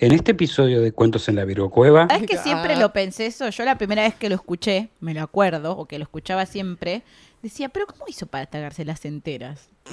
En 0.00 0.12
este 0.12 0.30
episodio 0.30 0.80
de 0.80 0.92
Cuentos 0.92 1.28
en 1.28 1.34
la 1.34 1.44
Virgo 1.44 1.72
¿Sabes 1.74 2.22
que 2.28 2.38
siempre 2.38 2.76
lo 2.76 2.92
pensé 2.92 3.26
eso? 3.26 3.48
Yo 3.48 3.64
la 3.64 3.76
primera 3.76 4.02
vez 4.02 4.14
que 4.14 4.28
lo 4.28 4.36
escuché, 4.36 4.90
me 5.00 5.12
lo 5.12 5.22
acuerdo, 5.22 5.76
o 5.76 5.86
que 5.86 5.98
lo 5.98 6.04
escuchaba 6.04 6.46
siempre, 6.46 7.02
decía, 7.42 7.68
pero 7.68 7.88
¿cómo 7.88 8.04
hizo 8.06 8.26
para 8.26 8.46
tragarse 8.46 8.84
las 8.84 9.04
enteras? 9.04 9.68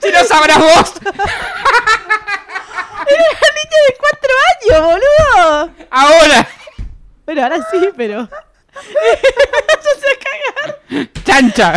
¡Si 0.00 0.12
lo 0.12 0.24
sabrás 0.24 0.58
vos! 0.58 0.94
Era 3.08 3.24
una 3.24 3.48
niña 3.56 3.78
de 3.88 3.96
cuatro 3.98 4.30
años, 4.54 4.80
boludo. 4.86 5.70
¡Ahora! 5.90 6.48
Bueno, 7.24 7.42
ahora 7.42 7.58
sí, 7.72 7.88
pero... 7.96 8.28
Yo 9.84 9.90
sé 10.00 10.18
cagar. 10.24 11.10
¡Chancha! 11.24 11.74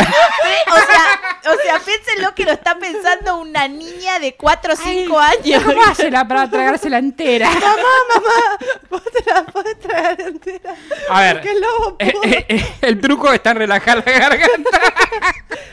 O 0.70 0.76
sea, 0.76 1.52
o 1.52 1.56
sea, 1.62 1.78
piénsenlo 1.80 2.34
que 2.34 2.44
lo 2.44 2.52
está 2.52 2.78
pensando 2.78 3.38
una 3.38 3.66
niña 3.68 4.18
de 4.18 4.34
4 4.34 4.74
o 4.74 4.76
5 4.76 5.18
años. 5.18 5.62
¿Cómo 5.64 5.82
hace 5.84 6.10
la 6.10 6.26
para 6.26 6.48
tragársela 6.50 6.98
entera? 6.98 7.50
¿Vos 8.90 9.02
te 9.04 9.30
la 9.30 9.44
podés 9.44 9.78
tragar 9.80 10.20
entera? 10.20 10.74
A 11.08 11.20
ver, 11.20 11.42
eh, 11.98 12.12
eh, 12.24 12.46
eh, 12.48 12.66
el 12.82 13.00
truco 13.00 13.32
está 13.32 13.50
en 13.50 13.56
relajar 13.58 14.02
la 14.04 14.12
garganta. 14.12 14.80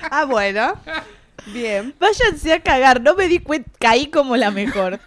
Ah, 0.10 0.24
bueno. 0.24 0.74
Bien. 1.48 1.94
Váyanse 2.00 2.54
a 2.54 2.62
cagar, 2.62 3.02
no 3.02 3.14
me 3.16 3.28
di 3.28 3.40
cuenta, 3.40 3.70
caí 3.78 4.08
como 4.08 4.38
la 4.38 4.52
mejor. 4.52 5.02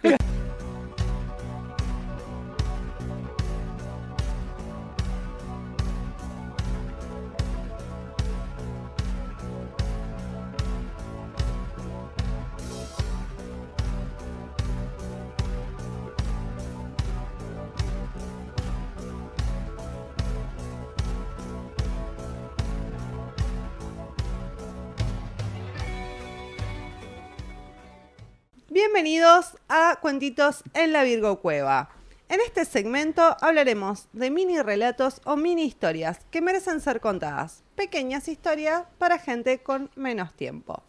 Bienvenidos 29.21 29.55
a 29.69 29.99
Cuentitos 30.01 30.63
en 30.73 30.93
la 30.93 31.03
Virgo 31.03 31.41
Cueva. 31.41 31.89
En 32.27 32.39
este 32.39 32.65
segmento 32.65 33.37
hablaremos 33.39 34.07
de 34.13 34.31
mini 34.31 34.59
relatos 34.59 35.21
o 35.25 35.37
mini 35.37 35.63
historias 35.63 36.21
que 36.31 36.41
merecen 36.41 36.81
ser 36.81 37.01
contadas. 37.01 37.61
Pequeñas 37.75 38.27
historias 38.27 38.81
para 38.97 39.19
gente 39.19 39.59
con 39.59 39.91
menos 39.95 40.33
tiempo. 40.33 40.81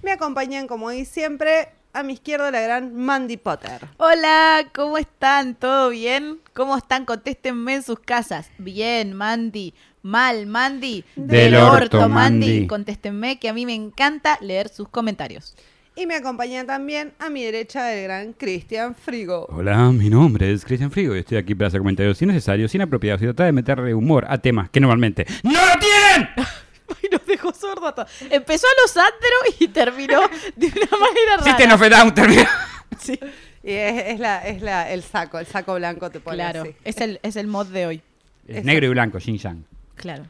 Me 0.00 0.12
acompañan, 0.12 0.68
como 0.68 0.86
hoy 0.86 1.04
siempre, 1.04 1.70
a 1.92 2.04
mi 2.04 2.12
izquierda 2.12 2.52
la 2.52 2.60
gran 2.60 2.94
Mandy 2.94 3.36
Potter. 3.36 3.88
Hola, 3.96 4.70
¿cómo 4.72 4.96
están? 4.96 5.56
¿Todo 5.56 5.88
bien? 5.88 6.38
¿Cómo 6.54 6.76
están? 6.76 7.04
Contéstenme 7.04 7.74
en 7.74 7.82
sus 7.82 7.98
casas. 7.98 8.48
Bien, 8.58 9.12
Mandy. 9.12 9.74
Mal, 10.02 10.46
Mandy. 10.46 11.04
Del 11.16 11.56
orto, 11.56 12.08
Mandy. 12.08 12.68
Contéstenme 12.68 13.40
que 13.40 13.48
a 13.48 13.52
mí 13.52 13.66
me 13.66 13.74
encanta 13.74 14.38
leer 14.40 14.68
sus 14.68 14.88
comentarios. 14.88 15.56
Y 15.98 16.06
me 16.06 16.14
acompaña 16.14 16.62
también 16.66 17.14
a 17.18 17.30
mi 17.30 17.42
derecha 17.42 17.94
el 17.94 18.04
gran 18.04 18.34
Cristian 18.34 18.94
Frigo. 18.94 19.46
Hola, 19.48 19.90
mi 19.92 20.10
nombre 20.10 20.52
es 20.52 20.62
Cristian 20.62 20.90
Frigo 20.90 21.16
y 21.16 21.20
estoy 21.20 21.38
aquí 21.38 21.54
para 21.54 21.68
hacer 21.68 21.80
comentarios 21.80 22.20
innecesarios, 22.20 22.74
inapropiados 22.74 23.22
y 23.22 23.24
tratar 23.24 23.46
de 23.46 23.52
meterle 23.52 23.94
humor 23.94 24.26
a 24.28 24.36
temas 24.36 24.68
que 24.68 24.78
normalmente 24.78 25.26
¡No 25.42 25.52
lo 25.52 25.80
tienen! 25.80 26.28
Ay, 26.36 27.08
nos 27.10 27.24
dejó 27.26 27.50
sordo. 27.54 27.94
Empezó 28.28 28.66
a 28.66 28.82
los 28.82 28.94
andros 28.94 29.56
y 29.58 29.68
terminó 29.68 30.20
de 30.54 30.66
una 30.66 30.98
manera 30.98 31.36
rara. 31.38 31.74
Of 31.74 31.82
a 31.82 31.88
Down 31.88 32.14
terminó. 32.14 32.42
Sí, 32.98 33.18
Y 33.62 33.72
es, 33.72 34.04
es 34.12 34.20
la, 34.20 34.46
es 34.46 34.60
la, 34.60 34.90
el 34.90 35.02
saco, 35.02 35.38
el 35.38 35.46
saco 35.46 35.74
blanco 35.76 36.10
te 36.10 36.20
pone 36.20 36.36
claro. 36.36 36.62
así. 36.62 36.74
Es 36.84 37.00
el, 37.00 37.20
es 37.22 37.36
el 37.36 37.46
mod 37.46 37.66
de 37.68 37.86
hoy. 37.86 38.02
Es 38.46 38.64
negro 38.64 38.84
y 38.86 38.88
blanco, 38.90 39.18
Shin 39.18 39.38
Yang. 39.38 39.64
Claro. 39.94 40.26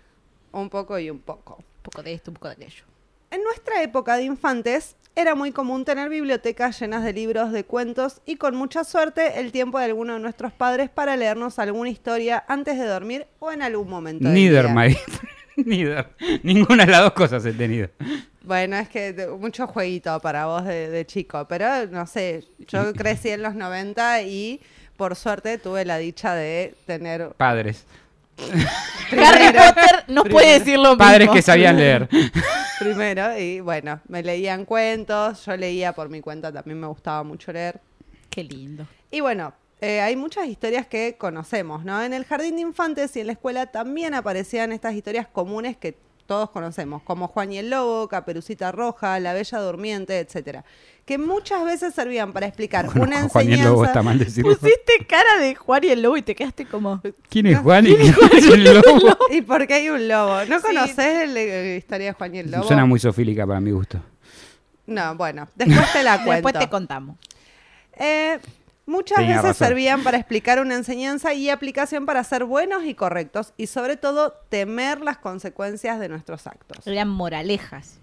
Un 0.53 0.71
poco 0.71 0.97
y 0.99 1.11
un 1.11 1.19
poco. 1.19 1.57
Un 1.57 1.83
poco 1.83 2.03
de 2.05 2.15
esto, 2.15 2.31
un 2.31 2.35
poco 2.37 2.49
de 2.49 2.55
aquello. 2.55 2.85
En 3.37 3.45
nuestra 3.45 3.83
época 3.83 4.17
de 4.17 4.23
infantes 4.23 4.97
era 5.15 5.35
muy 5.35 5.53
común 5.53 5.85
tener 5.85 6.09
bibliotecas 6.09 6.81
llenas 6.81 7.05
de 7.05 7.13
libros 7.13 7.53
de 7.53 7.65
cuentos 7.65 8.23
y 8.25 8.37
con 8.37 8.57
mucha 8.57 8.83
suerte 8.83 9.41
el 9.41 9.53
tiempo 9.53 9.79
de 9.79 9.85
alguno 9.85 10.15
de 10.15 10.21
nuestros 10.21 10.55
padres 10.55 10.89
para 10.89 11.19
leernos 11.19 11.59
alguna 11.59 11.91
historia 11.91 12.43
antes 12.49 12.79
de 12.79 12.87
dormir 12.87 13.27
o 13.39 13.53
en 13.53 13.61
algún 13.61 13.91
momento 13.91 14.27
Neither, 14.27 14.71
my... 14.71 14.97
Neither. 15.57 16.09
Ninguna 16.45 16.87
de 16.87 16.93
las 16.93 17.03
dos 17.03 17.13
cosas 17.13 17.45
he 17.45 17.53
tenido. 17.53 17.91
Bueno, 18.41 18.79
es 18.79 18.89
que 18.89 19.29
mucho 19.39 19.67
jueguito 19.67 20.19
para 20.21 20.47
vos 20.47 20.65
de, 20.65 20.89
de 20.89 21.05
chico, 21.05 21.47
pero 21.47 21.87
no 21.89 22.07
sé, 22.07 22.43
yo 22.67 22.91
crecí 22.95 23.29
en 23.29 23.43
los 23.43 23.55
90 23.55 24.23
y 24.23 24.63
por 24.97 25.15
suerte 25.15 25.59
tuve 25.59 25.85
la 25.85 25.99
dicha 25.99 26.35
de 26.35 26.75
tener 26.87 27.35
Padres. 27.37 27.85
Harry 29.13 29.53
Potter 29.53 30.05
no 30.09 30.25
puede 30.25 30.59
decir 30.59 30.79
lo 30.79 30.91
mismo. 30.91 31.05
Padres 31.05 31.29
que 31.29 31.43
sabían 31.43 31.77
leer. 31.77 32.09
primero 32.79 33.39
y 33.39 33.61
bueno, 33.61 34.01
me 34.09 34.23
leían 34.23 34.65
cuentos, 34.65 35.45
yo 35.45 35.57
leía 35.57 35.93
por 35.93 36.09
mi 36.09 36.21
cuenta, 36.21 36.53
también 36.53 36.81
me 36.81 36.87
gustaba 36.87 37.23
mucho 37.23 37.53
leer. 37.53 37.81
Qué 38.31 38.45
lindo. 38.45 38.87
Y 39.11 39.21
bueno, 39.21 39.55
eh, 39.81 40.01
hay 40.01 40.17
muchas 40.17 40.47
historias 40.47 40.87
que 40.87 41.17
conocemos, 41.19 41.85
¿no? 41.85 42.03
En 42.03 42.13
el 42.15 42.25
jardín 42.25 42.57
de 42.57 42.63
infantes 42.63 43.17
y 43.17 43.21
en 43.21 43.27
la 43.27 43.33
escuela 43.35 43.67
también 43.67 44.15
aparecían 44.15 44.73
estas 44.73 44.95
historias 44.95 45.27
comunes 45.27 45.77
que 45.77 45.97
todos 46.27 46.51
conocemos, 46.51 47.03
como 47.03 47.29
Juan 47.29 47.53
y 47.53 47.59
el 47.59 47.71
Lobo, 47.71 48.09
Caperucita 48.09 48.73
Roja, 48.73 49.19
La 49.21 49.33
Bella 49.33 49.59
Durmiente, 49.61 50.19
etcétera, 50.19 50.65
que 51.05 51.19
muchas 51.19 51.65
veces 51.65 51.95
servían 51.95 52.33
para 52.33 52.47
explicar 52.47 52.89
una 52.99 53.29
Juan 53.29 53.49
y 53.49 53.53
el 53.55 53.61
Lobo 53.63 53.85
enseñanza. 53.85 53.87
está 53.87 54.03
mal 54.03 54.19
decirlo. 54.19 54.57
Pusiste 54.57 55.07
cara 55.09 55.39
de 55.41 55.55
Juan 55.55 55.85
y 55.85 55.89
el 55.89 56.03
lobo 56.03 56.17
y 56.17 56.23
te 56.23 56.35
quedaste 56.35 56.67
como... 56.67 57.01
¿Quién 57.29 57.47
es 57.47 57.59
Juan 57.61 57.87
y 57.87 57.95
quién 57.95 58.15
es 58.33 58.45
el 58.47 58.65
lobo? 58.65 59.17
¿Y 59.31 59.41
por 59.43 59.67
qué 59.67 59.75
hay 59.75 59.89
un 59.89 60.09
lobo? 60.09 60.45
¿No 60.47 60.59
Sí. 60.59 60.67
conoces 60.67 61.31
la 61.31 61.77
historia 61.77 62.07
de 62.07 62.13
Juan 62.13 62.35
y 62.35 62.39
el 62.41 62.51
Lobo? 62.51 62.65
Suena 62.65 62.85
muy 62.87 62.99
sofílica 62.99 63.47
para 63.47 63.61
mi 63.61 63.71
gusto. 63.71 64.01
No, 64.87 65.15
bueno, 65.17 65.49
después 65.55 65.93
te 65.93 66.03
la 66.03 66.17
cuento. 66.25 66.33
Después 66.49 66.55
te 66.59 66.69
contamos. 66.69 67.17
Eh, 67.99 68.39
muchas 68.87 69.19
Tenía 69.19 69.37
veces 69.43 69.49
razón. 69.59 69.69
servían 69.69 70.03
para 70.03 70.17
explicar 70.19 70.61
una 70.61 70.75
enseñanza 70.77 71.35
y 71.35 71.51
aplicación 71.51 72.07
para 72.07 72.23
ser 72.25 72.45
buenos 72.45 72.85
y 72.85 72.95
correctos 72.95 73.53
y 73.57 73.67
sobre 73.67 73.97
todo 73.97 74.33
temer 74.49 75.01
las 75.01 75.19
consecuencias 75.19 75.99
de 76.01 76.09
nuestros 76.09 76.47
actos. 76.47 76.87
Eran 76.87 77.09
moralejas. 77.09 78.01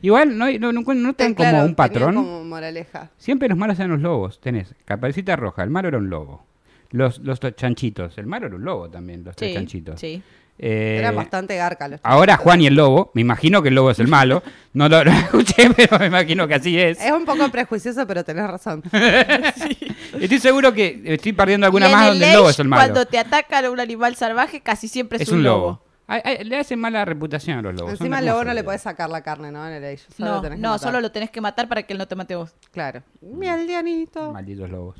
Igual, 0.00 0.38
¿no, 0.38 0.50
no, 0.58 0.72
no, 0.72 0.84
como 0.84 0.98
un 1.00 1.74
patrón? 1.74 2.14
como 2.14 2.44
moraleja. 2.44 3.10
Siempre 3.18 3.48
los 3.48 3.58
malos 3.58 3.78
eran 3.78 3.90
los 3.90 4.00
lobos. 4.00 4.40
Tenés 4.40 4.74
Caperucita 4.86 5.36
Roja, 5.36 5.62
el 5.62 5.70
malo 5.70 5.88
era 5.88 5.98
un 5.98 6.08
lobo. 6.08 6.44
Los, 6.92 7.18
los 7.18 7.40
to- 7.40 7.50
chanchitos, 7.50 8.16
el 8.16 8.26
malo 8.26 8.46
era 8.46 8.56
un 8.56 8.64
lobo 8.64 8.88
también, 8.88 9.22
los 9.24 9.36
tres 9.36 9.50
Sí, 9.50 9.54
chanchitos. 9.54 10.00
sí. 10.00 10.22
Eh, 10.58 10.96
Eran 11.00 11.14
bastante 11.14 11.54
gárcalos. 11.56 12.00
ahora 12.02 12.36
Juan 12.38 12.62
y 12.62 12.66
el 12.66 12.74
lobo, 12.74 13.10
me 13.14 13.20
imagino 13.20 13.62
que 13.62 13.68
el 13.68 13.74
lobo 13.74 13.90
es 13.90 13.98
el 13.98 14.08
malo. 14.08 14.42
No 14.72 14.88
lo, 14.88 15.04
lo 15.04 15.10
escuché, 15.10 15.68
pero 15.76 15.98
me 15.98 16.06
imagino 16.06 16.48
que 16.48 16.54
así 16.54 16.78
es. 16.80 17.00
Es 17.00 17.12
un 17.12 17.24
poco 17.26 17.48
prejuicioso, 17.50 18.06
pero 18.06 18.24
tenés 18.24 18.46
razón. 18.46 18.82
Estoy 20.20 20.38
seguro 20.38 20.72
que 20.72 21.02
estoy 21.04 21.32
perdiendo 21.32 21.66
alguna 21.66 21.88
más 21.88 22.02
el 22.04 22.08
donde 22.12 22.28
el 22.28 22.34
lobo 22.36 22.50
es 22.50 22.58
el 22.58 22.68
malo. 22.68 22.82
Cuando 22.82 23.06
te 23.06 23.18
ataca 23.18 23.68
un 23.70 23.80
animal 23.80 24.16
salvaje, 24.16 24.60
casi 24.60 24.88
siempre 24.88 25.16
es, 25.16 25.22
Es 25.22 25.28
un 25.28 25.42
lobo. 25.42 25.82
Ay, 26.08 26.20
ay, 26.24 26.44
le 26.44 26.56
hacen 26.58 26.78
mala 26.78 27.04
reputación 27.04 27.58
a 27.58 27.62
los 27.62 27.74
lobos. 27.74 27.92
Encima 27.92 28.18
al 28.18 28.26
lobo 28.26 28.44
no 28.44 28.54
le 28.54 28.62
puedes 28.62 28.80
sacar 28.80 29.10
la 29.10 29.22
carne, 29.22 29.50
¿no? 29.50 29.66
En 29.66 29.74
el 29.74 29.84
Age. 29.84 30.04
Solo 30.16 30.28
No, 30.30 30.34
lo 30.36 30.40
tenés 30.42 30.56
que 30.56 30.62
no, 30.62 30.68
matar. 30.70 30.80
solo 30.88 31.00
lo 31.00 31.10
tenés 31.12 31.30
que 31.30 31.40
matar 31.40 31.68
para 31.68 31.82
que 31.82 31.92
él 31.94 31.98
no 31.98 32.06
te 32.06 32.14
mate 32.14 32.36
vos. 32.36 32.54
Claro. 32.70 33.02
Mi 33.20 33.48
aldeanito. 33.48 34.32
Malditos 34.32 34.70
lobos. 34.70 34.96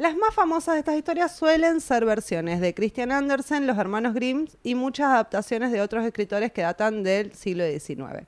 Las 0.00 0.16
más 0.16 0.34
famosas 0.34 0.76
de 0.76 0.78
estas 0.78 0.96
historias 0.96 1.36
suelen 1.36 1.82
ser 1.82 2.06
versiones 2.06 2.62
de 2.62 2.72
Christian 2.72 3.12
Andersen, 3.12 3.66
los 3.66 3.76
hermanos 3.76 4.14
Grimm 4.14 4.46
y 4.62 4.74
muchas 4.74 5.08
adaptaciones 5.08 5.72
de 5.72 5.82
otros 5.82 6.06
escritores 6.06 6.52
que 6.52 6.62
datan 6.62 7.02
del 7.02 7.34
siglo 7.34 7.66
XIX. 7.66 8.26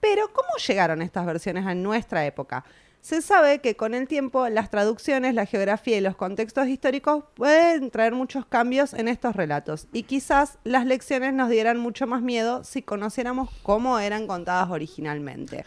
Pero, 0.00 0.32
¿cómo 0.32 0.48
llegaron 0.66 1.02
estas 1.02 1.24
versiones 1.24 1.66
a 1.66 1.74
nuestra 1.76 2.26
época? 2.26 2.64
Se 3.00 3.22
sabe 3.22 3.60
que 3.60 3.76
con 3.76 3.94
el 3.94 4.08
tiempo 4.08 4.48
las 4.48 4.70
traducciones, 4.70 5.36
la 5.36 5.46
geografía 5.46 5.98
y 5.98 6.00
los 6.00 6.16
contextos 6.16 6.66
históricos 6.66 7.22
pueden 7.34 7.92
traer 7.92 8.12
muchos 8.12 8.44
cambios 8.44 8.92
en 8.92 9.06
estos 9.06 9.36
relatos 9.36 9.86
y 9.92 10.02
quizás 10.02 10.58
las 10.64 10.84
lecciones 10.84 11.32
nos 11.32 11.48
dieran 11.48 11.78
mucho 11.78 12.08
más 12.08 12.22
miedo 12.22 12.64
si 12.64 12.82
conociéramos 12.82 13.50
cómo 13.62 14.00
eran 14.00 14.26
contadas 14.26 14.68
originalmente. 14.68 15.64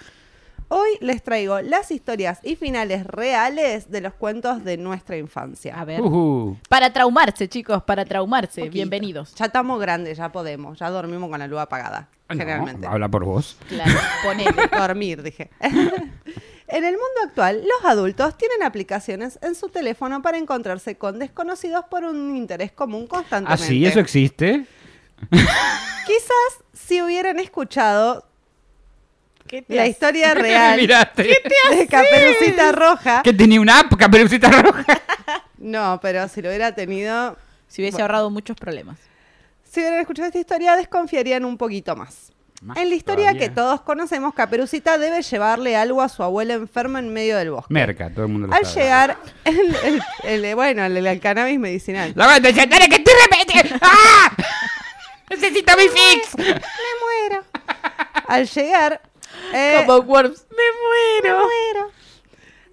Hoy 0.70 0.90
les 1.00 1.24
traigo 1.24 1.62
las 1.62 1.92
historias 1.92 2.40
y 2.44 2.58
finales 2.58 3.06
reales 3.08 3.90
de 3.90 4.02
los 4.02 4.14
cuentos 4.14 4.66
de 4.66 4.76
nuestra 4.76 5.16
infancia. 5.16 5.80
A 5.80 5.86
ver. 5.86 6.02
Para 6.68 6.92
traumarse, 6.92 7.48
chicos, 7.48 7.84
para 7.84 8.04
traumarse. 8.04 8.62
Poquito. 8.62 8.74
Bienvenidos. 8.74 9.34
Ya 9.36 9.46
estamos 9.46 9.80
grandes, 9.80 10.18
ya 10.18 10.30
podemos, 10.32 10.78
ya 10.78 10.90
dormimos 10.90 11.30
con 11.30 11.40
la 11.40 11.48
luz 11.48 11.60
apagada, 11.60 12.10
Ah, 12.28 12.34
no, 12.36 12.40
generalmente. 12.42 12.86
habla 12.86 13.08
por 13.08 13.24
vos. 13.24 13.58
Claro, 13.70 13.98
ponele. 14.24 14.68
Dormir, 14.78 15.24
dije. 15.24 15.50
en 15.62 16.84
el 16.84 16.92
mundo 16.96 17.22
actual, 17.26 17.64
los 17.64 17.90
adultos 17.90 18.38
tienen 18.38 18.62
aplicaciones 18.64 19.40
en 19.42 19.56
su 19.56 19.70
teléfono 19.70 20.22
para 20.22 20.38
encontrarse 20.38 20.98
con 20.98 21.18
desconocidos 21.18 21.86
por 21.90 22.04
un 22.04 22.36
interés 22.36 22.74
común 22.74 23.04
Ah, 23.06 23.16
constantemente. 23.16 23.64
sí, 23.66 23.86
eso 23.86 24.02
existe. 24.02 24.66
Quizás 25.32 26.64
si 26.74 27.02
hubieran 27.02 27.40
escuchado 27.40 28.26
¿Qué 29.48 29.62
te 29.62 29.76
La 29.76 29.84
hace? 29.84 29.92
historia 29.92 30.34
real 30.34 30.78
de 31.16 31.88
Caperucita 31.90 32.72
Roja. 32.72 33.22
Que 33.24 33.34
tenía 33.34 33.60
una 33.62 33.80
app, 33.80 33.96
Caperucita 33.98 34.50
Roja. 34.50 34.86
No, 35.60 36.00
pero 36.02 36.28
si 36.30 36.42
lo 36.42 36.50
hubiera 36.50 36.74
tenido, 36.76 37.36
Se 37.68 37.82
hubiese 37.82 38.02
ahorrado 38.02 38.30
muchos 38.30 38.56
problemas. 38.56 39.00
si 39.64 39.80
hubieran 39.80 40.00
escuchado 40.00 40.28
esta 40.28 40.40
historia, 40.40 40.76
desconfiarían 40.76 41.44
un 41.46 41.58
poquito 41.58 41.96
más. 41.96 42.32
Más 42.62 42.78
en 42.78 42.90
la 42.90 42.96
historia 42.96 43.26
todavía. 43.30 43.40
que 43.50 43.54
todos 43.54 43.82
conocemos, 43.82 44.34
Caperucita 44.36 44.98
debe 45.00 45.22
llevarle 45.24 45.76
algo 45.76 46.02
a 46.02 46.10
su 46.10 46.22
abuela 46.24 46.54
enferma 46.54 47.00
en 47.00 47.12
medio 47.12 47.38
del 47.38 47.52
bosque. 47.52 47.74
Merca, 47.74 48.10
todo 48.12 48.26
el 48.26 48.32
mundo 48.32 48.48
lo 48.48 48.54
Al 48.54 48.66
sabe. 48.66 48.82
llegar, 48.84 49.18
el, 49.46 49.76
el- 50.24 50.46
el- 50.46 50.56
bueno, 50.56 50.86
el, 50.86 51.06
el 51.06 51.20
cannabis 51.20 51.60
medicinal. 51.60 52.14
La 52.16 52.28
voy 52.28 52.36
a 52.36 52.40
decir, 52.40 52.70
dale 52.70 52.88
que 52.88 53.00
te 53.00 53.12
repete. 53.24 53.76
¡Ah! 53.82 54.32
Necesito 55.30 55.74
mi 55.76 55.84
fix. 55.90 56.38
Me 56.38 56.46
muero. 56.46 57.44
Al 58.28 58.48
llegar, 58.48 59.02
eh, 59.54 59.84
Como 59.86 60.00
Worms. 60.00 60.46
me 60.50 61.32
muero. 61.32 61.92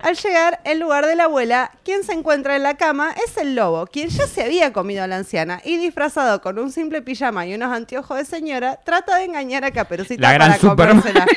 Al 0.05 0.17
llegar, 0.17 0.61
en 0.65 0.81
lugar 0.81 1.07
de 1.07 1.17
la 1.17 1.25
abuela, 1.25 1.71
quien 1.83 2.05
se 2.05 2.13
encuentra 2.13 2.57
en 2.57 2.63
la 2.63 2.77
cama 2.77 3.15
es 3.27 3.39
el 3.39 3.55
lobo, 3.55 3.87
quien 3.87 4.11
ya 4.11 4.27
se 4.27 4.43
había 4.43 4.71
comido 4.71 5.03
a 5.03 5.07
la 5.07 5.17
anciana 5.17 5.63
y 5.65 5.79
disfrazado 5.79 6.43
con 6.43 6.59
un 6.59 6.71
simple 6.71 7.01
pijama 7.01 7.47
y 7.47 7.55
unos 7.55 7.73
anteojos 7.73 8.19
de 8.19 8.27
señora, 8.27 8.79
trata 8.85 9.17
de 9.17 9.25
engañar 9.25 9.65
a 9.65 9.71
Caperucita 9.71 10.21
La 10.21 10.35
gran 10.35 10.59
para 10.77 10.91
comérsela. 10.91 11.27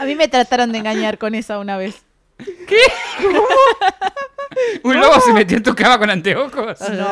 A 0.00 0.04
mí 0.04 0.14
me 0.14 0.28
trataron 0.28 0.72
de 0.72 0.78
engañar 0.78 1.16
con 1.16 1.34
esa 1.34 1.58
una 1.58 1.78
vez. 1.78 2.02
Un 4.82 5.00
lobo 5.00 5.20
se 5.20 5.32
metió 5.32 5.56
en 5.56 5.62
tu 5.62 5.74
cama 5.74 5.98
con 5.98 6.10
anteojos. 6.10 6.78
No, 6.90 7.08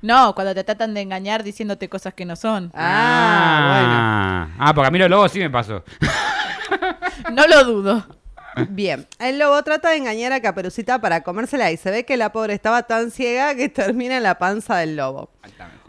cuando 0.00 0.54
te 0.54 0.64
tratan 0.64 0.94
de 0.94 1.00
engañar 1.00 1.42
diciéndote 1.42 1.88
cosas 1.88 2.14
que 2.14 2.24
no 2.24 2.36
son. 2.36 2.70
Ah, 2.74 4.48
Ah, 4.48 4.48
Ah, 4.58 4.74
porque 4.74 4.88
a 4.88 4.90
mí 4.90 4.98
los 4.98 5.10
lobos 5.10 5.32
sí 5.32 5.38
me 5.40 5.50
pasó. 5.50 5.84
No 7.32 7.46
lo 7.46 7.64
dudo. 7.64 8.06
bueno. 8.54 8.68
Bien, 8.70 9.06
el 9.18 9.38
lobo 9.38 9.62
trata 9.62 9.90
de 9.90 9.96
engañar 9.96 10.32
a 10.32 10.40
Caperucita 10.40 11.00
para 11.00 11.22
comérsela 11.22 11.70
y 11.70 11.76
se 11.76 11.90
ve 11.90 12.04
que 12.04 12.16
la 12.16 12.32
pobre 12.32 12.54
estaba 12.54 12.82
tan 12.84 13.10
ciega 13.10 13.54
que 13.54 13.68
termina 13.68 14.16
en 14.16 14.22
la 14.22 14.38
panza 14.38 14.76
del 14.76 14.96
lobo. 14.96 15.30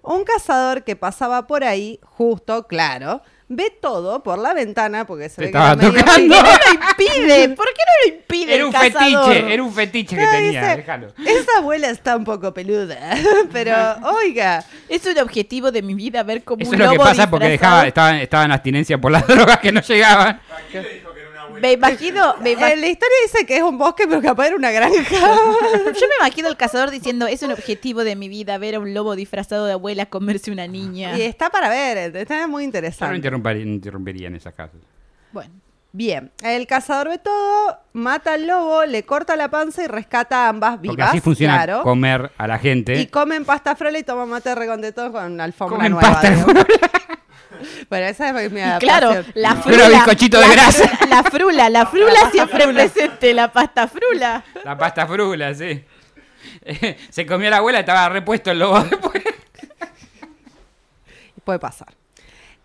Un 0.01 0.23
cazador 0.23 0.83
que 0.83 0.95
pasaba 0.95 1.47
por 1.47 1.63
ahí, 1.63 2.00
justo, 2.03 2.67
claro, 2.67 3.21
ve 3.51 3.75
todo 3.81 4.21
por 4.23 4.37
la 4.39 4.53
ventana 4.53 5.05
porque 5.05 5.27
se 5.27 5.35
Te 5.37 5.41
ve 5.41 5.47
estaba 5.47 5.75
que 5.75 5.85
era 5.87 5.91
medio 5.91 6.05
tocando. 6.05 6.35
¿Por 6.39 6.45
qué 6.95 7.03
no 7.19 7.25
lo 7.25 7.27
impide? 7.27 7.49
¿Por 7.55 7.65
qué 7.65 7.81
no 7.87 7.93
lo 8.11 8.15
impide 8.15 8.53
Era 8.53 8.55
el 8.61 8.63
un 8.65 8.71
cazador? 8.71 9.25
fetiche, 9.33 9.53
era 9.53 9.63
un 9.63 9.73
fetiche 9.73 10.15
que 10.15 10.25
tenía, 10.27 10.61
dice, 10.63 10.75
déjalo. 10.77 11.07
Esa 11.25 11.57
abuela 11.57 11.89
está 11.89 12.15
un 12.15 12.23
poco 12.25 12.53
peluda, 12.53 12.97
pero 13.51 13.75
oiga, 14.21 14.63
Es 14.87 15.05
un 15.05 15.17
objetivo 15.19 15.71
de 15.71 15.81
mi 15.81 15.93
vida 15.95 16.21
ver 16.23 16.43
como 16.43 16.61
Eso 16.61 16.69
un 16.71 16.75
es 16.75 16.79
lo 16.79 16.89
que 16.91 16.95
lobo 16.97 17.07
pasa 17.09 17.29
porque 17.29 17.47
disfrazado- 17.47 17.51
dejaba, 17.51 17.87
estaba, 17.87 18.21
estaba 18.21 18.45
en 18.45 18.51
abstinencia 18.51 18.97
por 18.99 19.11
las 19.11 19.25
drogas 19.27 19.59
que 19.59 19.71
no 19.71 19.81
llegaban. 19.81 20.39
Me 21.61 21.73
imagino, 21.73 22.35
me 22.41 22.51
ima- 22.53 22.67
en 22.71 22.77
Eh, 22.79 22.81
la 22.81 22.88
historia 22.88 23.15
dice 23.25 23.45
que 23.45 23.57
es 23.57 23.63
un 23.63 23.77
bosque, 23.77 24.07
pero 24.07 24.21
capaz 24.21 24.47
era 24.47 24.56
una 24.56 24.71
granja. 24.71 25.00
yo 25.11 26.07
me 26.07 26.15
imagino 26.19 26.47
el 26.47 26.57
cazador 26.57 26.91
diciendo, 26.91 27.27
es 27.27 27.41
un 27.44 27.51
objetivo 27.51 28.03
de 28.03 28.15
mi 28.15 28.29
vida 28.29 28.57
ver 28.57 28.75
a 28.75 28.79
un 28.79 28.94
lobo 28.94 29.15
disfrazado 29.15 29.65
de 29.65 29.73
abuela 29.73 30.06
comerse 30.07 30.51
una 30.51 30.67
niña. 30.67 31.17
y 31.17 31.21
está 31.21 31.50
para 31.50 31.69
ver, 31.69 32.15
está 32.15 32.47
muy 32.47 32.61
Yo 32.63 32.65
no 32.65 32.65
interesante. 32.65 33.15
interrumpiría, 33.15 33.63
interrumpiría 33.63 34.27
en 34.27 34.35
esas 34.35 34.53
casos. 34.53 34.79
Bueno, 35.31 35.51
Bien, 35.91 36.31
el 36.44 36.67
cazador 36.67 37.09
ve 37.09 37.17
todo, 37.17 37.79
mata 37.94 38.33
al 38.33 38.45
lobo, 38.45 38.85
le 38.85 39.01
corta 39.06 39.35
la 39.35 39.50
panza 39.50 39.83
y 39.83 39.88
rescata 39.88 40.45
a 40.45 40.50
ambas 40.50 40.79
vivas. 40.79 40.95
Porque 40.95 41.01
así 41.09 41.19
funciona 41.19 41.56
claro. 41.56 41.81
comer 41.81 42.31
a 42.38 42.45
la 42.45 42.59
gente. 42.59 43.00
Y 43.00 43.07
comen 43.07 43.44
pasta 43.44 43.75
frola 43.75 43.97
y 43.97 44.03
toman 44.03 44.29
mate 44.29 44.53
recondeto 44.53 45.11
con 45.11 45.41
alfombra 45.41 45.77
Comen 45.77 45.91
nueva. 45.94 46.11
pasta. 46.11 46.31
Bueno, 47.89 48.05
esa 48.07 48.29
es 48.41 48.51
mi 48.51 48.59
y 48.59 48.63
claro, 48.79 49.09
adaptación. 49.09 49.33
la 49.35 49.61
Pero 49.63 49.77
frula. 49.83 49.89
bizcochito 49.89 50.39
de 50.39 50.47
la, 50.47 50.53
grasa. 50.53 50.99
La 51.09 51.23
frula, 51.23 51.69
la 51.69 51.85
frula 51.85 52.31
siempre 52.31 52.67
presente, 52.67 53.33
la 53.33 53.51
pasta 53.51 53.87
frula. 53.87 54.43
La 54.63 54.77
pasta 54.77 55.07
frula, 55.07 55.53
sí. 55.53 55.83
Eh, 56.63 56.97
Se 57.09 57.25
comió 57.25 57.49
la 57.49 57.57
abuela, 57.57 57.79
estaba 57.79 58.09
repuesto 58.09 58.51
el 58.51 58.59
lobo 58.59 58.79
después. 58.83 59.23
Puede 61.43 61.59
pasar. 61.59 61.93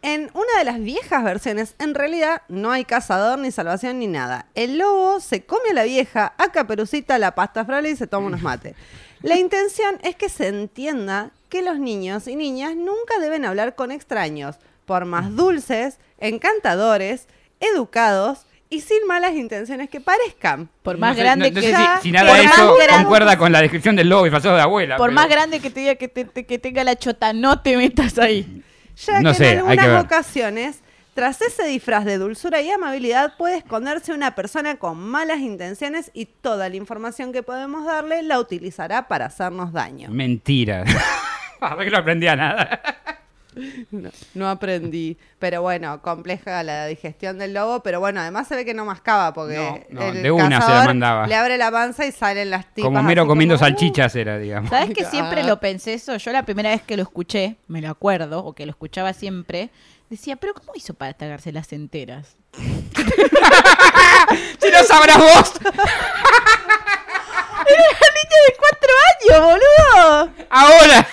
En 0.03 0.31
una 0.35 0.59
de 0.59 0.65
las 0.65 0.79
viejas 0.81 1.25
versiones, 1.25 1.75
en 1.79 1.95
realidad 1.95 2.43
no 2.49 2.71
hay 2.71 2.85
cazador, 2.85 3.39
ni 3.39 3.51
salvación, 3.51 3.99
ni 3.99 4.07
nada. 4.07 4.47
El 4.55 4.77
lobo 4.77 5.19
se 5.21 5.45
come 5.47 5.71
a 5.71 5.75
la 5.75 5.85
vieja, 5.85 6.35
a 6.37 6.53
Caperucita 6.53 7.19
la 7.19 7.35
pasta 7.35 7.65
frola 7.65 7.89
y 7.89 7.97
se 7.97 8.07
toma 8.07 8.27
unos 8.27 8.43
mates. 8.43 8.75
La 9.23 9.37
intención 9.37 9.99
es 10.03 10.15
que 10.17 10.29
se 10.29 10.49
entienda 10.49 11.31
que 11.49 11.63
los 11.63 11.79
niños 11.79 12.29
y 12.29 12.37
niñas 12.37 12.77
nunca 12.77 13.19
deben 13.19 13.47
hablar 13.47 13.75
con 13.77 13.91
extraños, 13.91 14.57
por 14.87 15.05
más 15.05 15.35
dulces, 15.37 15.99
encantadores, 16.19 17.27
educados 17.61 18.47
y 18.71 18.81
sin 18.81 19.07
malas 19.07 19.33
intenciones 19.35 19.89
que 19.89 20.01
parezcan. 20.01 20.69
Por 20.83 20.99
más 20.99 21.11
No 21.11 21.15
sé- 21.17 21.21
grande 21.23 21.51
no- 21.51 21.55
no 21.57 21.61
que 21.61 21.67
sé 21.71 21.77
sea, 21.77 21.97
si, 21.99 22.03
si 22.09 22.13
nada 22.13 22.29
por 22.31 22.39
de 22.39 22.45
más 22.45 22.55
eso 22.59 22.75
grande- 22.77 23.03
concuerda 23.05 23.39
con 23.39 23.53
la 23.53 23.61
descripción 23.61 23.97
del 23.97 24.09
lobo 24.09 24.25
disfrazado 24.25 24.57
de 24.57 24.63
abuela. 24.63 24.97
Por 24.97 25.09
pero- 25.11 25.15
más 25.15 25.29
grande 25.29 25.61
que 25.61 25.71
te 25.71 25.81
diga 25.81 25.95
que, 25.95 26.09
te- 26.09 26.25
te- 26.25 26.45
que 26.47 26.59
tenga 26.59 26.83
la 26.85 26.97
chota, 26.97 27.33
no 27.33 27.61
te 27.61 27.77
metas 27.77 28.19
ahí. 28.19 28.63
Ya 29.07 29.21
No 29.21 29.31
que 29.31 29.37
sé, 29.39 29.53
en 29.55 29.59
algunas 29.69 30.05
ocasiones, 30.05 30.81
tras 31.15 31.41
ese 31.43 31.65
disfraz 31.65 32.05
de 32.05 32.19
dulzura 32.19 32.61
y 32.63 32.71
amabilidad, 32.71 33.37
puede 33.37 33.59
esconderse 33.59 34.13
una 34.13 34.35
persona 34.35 34.77
con 34.77 34.99
malas 34.99 35.39
intenciones 35.39 36.11
y 36.15 36.27
toda 36.27 36.69
la 36.69 36.77
información 36.77 37.33
que 37.33 37.43
podemos 37.45 37.85
darle 37.87 38.23
la 38.23 38.39
utilizará 38.41 39.07
para 39.09 39.27
hacernos 39.27 39.73
daño. 39.73 40.11
Mentira. 40.11 40.85
A 41.61 41.75
ver 41.77 41.87
que 41.87 41.91
no 41.93 41.99
aprendía 41.99 42.35
nada. 42.37 42.81
No, 43.91 44.11
no 44.35 44.49
aprendí. 44.51 45.17
Pero 45.39 45.63
bueno, 45.63 46.01
compleja 46.03 46.63
la 46.63 46.87
digestión 46.87 47.39
del 47.39 47.55
lobo, 47.55 47.83
pero 47.83 48.01
bueno, 48.01 48.21
además 48.21 48.49
se 48.49 48.57
ve 48.57 48.65
que 48.65 48.75
no 48.75 48.85
mascaba 48.85 49.33
porque 49.35 49.87
No, 49.91 50.01
no, 50.01 50.09
el 50.09 50.23
de 50.23 50.31
una 50.31 50.45
se 50.47 50.51
la 50.51 50.59
cazador 50.61 50.87
mandaba. 50.87 51.27
le 51.27 51.35
abre 51.35 51.57
la 51.59 51.71
panza 51.71 52.07
y 52.07 52.13
salen 52.13 52.51
las 52.51 52.67
tipas. 52.75 52.85
Como 52.89 53.03
Mero 53.03 53.27
comiendo 53.27 53.55
como, 53.57 53.65
"Uh". 53.67 53.69
salchichas 53.71 54.17
era, 54.17 54.39
digamos. 54.39 54.71
¿Sabes 54.71 54.95
que 54.95 55.05
siempre 55.11 55.43
Ah. 55.43 55.47
lo 55.47 55.61
pensé 55.61 55.95
eso? 55.95 56.17
Yo 56.17 56.33
la 56.33 56.45
primera 56.45 56.71
vez 56.71 56.83
que 56.83 56.97
lo 56.97 57.03
escuché, 57.03 57.57
me 57.69 57.81
lo 57.81 57.91
acuerdo, 57.91 58.45
o 58.45 58.55
que 58.55 58.67
lo 58.67 58.71
escuchaba 58.71 59.13
siempre, 59.13 59.71
decía, 60.11 60.37
pero 60.37 60.55
¿cómo 60.55 60.73
hizo 60.75 60.95
para 60.95 61.13
tragarse 61.15 61.53
las 61.53 61.73
enteras? 61.73 62.37
Si 64.61 64.71
no 64.71 64.83
sabrás 64.85 65.19
vos. 65.19 65.53
¡Niña 67.65 68.39
de 68.47 68.55
cuatro 68.59 68.93
años, 69.11 69.41
boludo! 69.45 70.47
Ahora. 70.51 71.07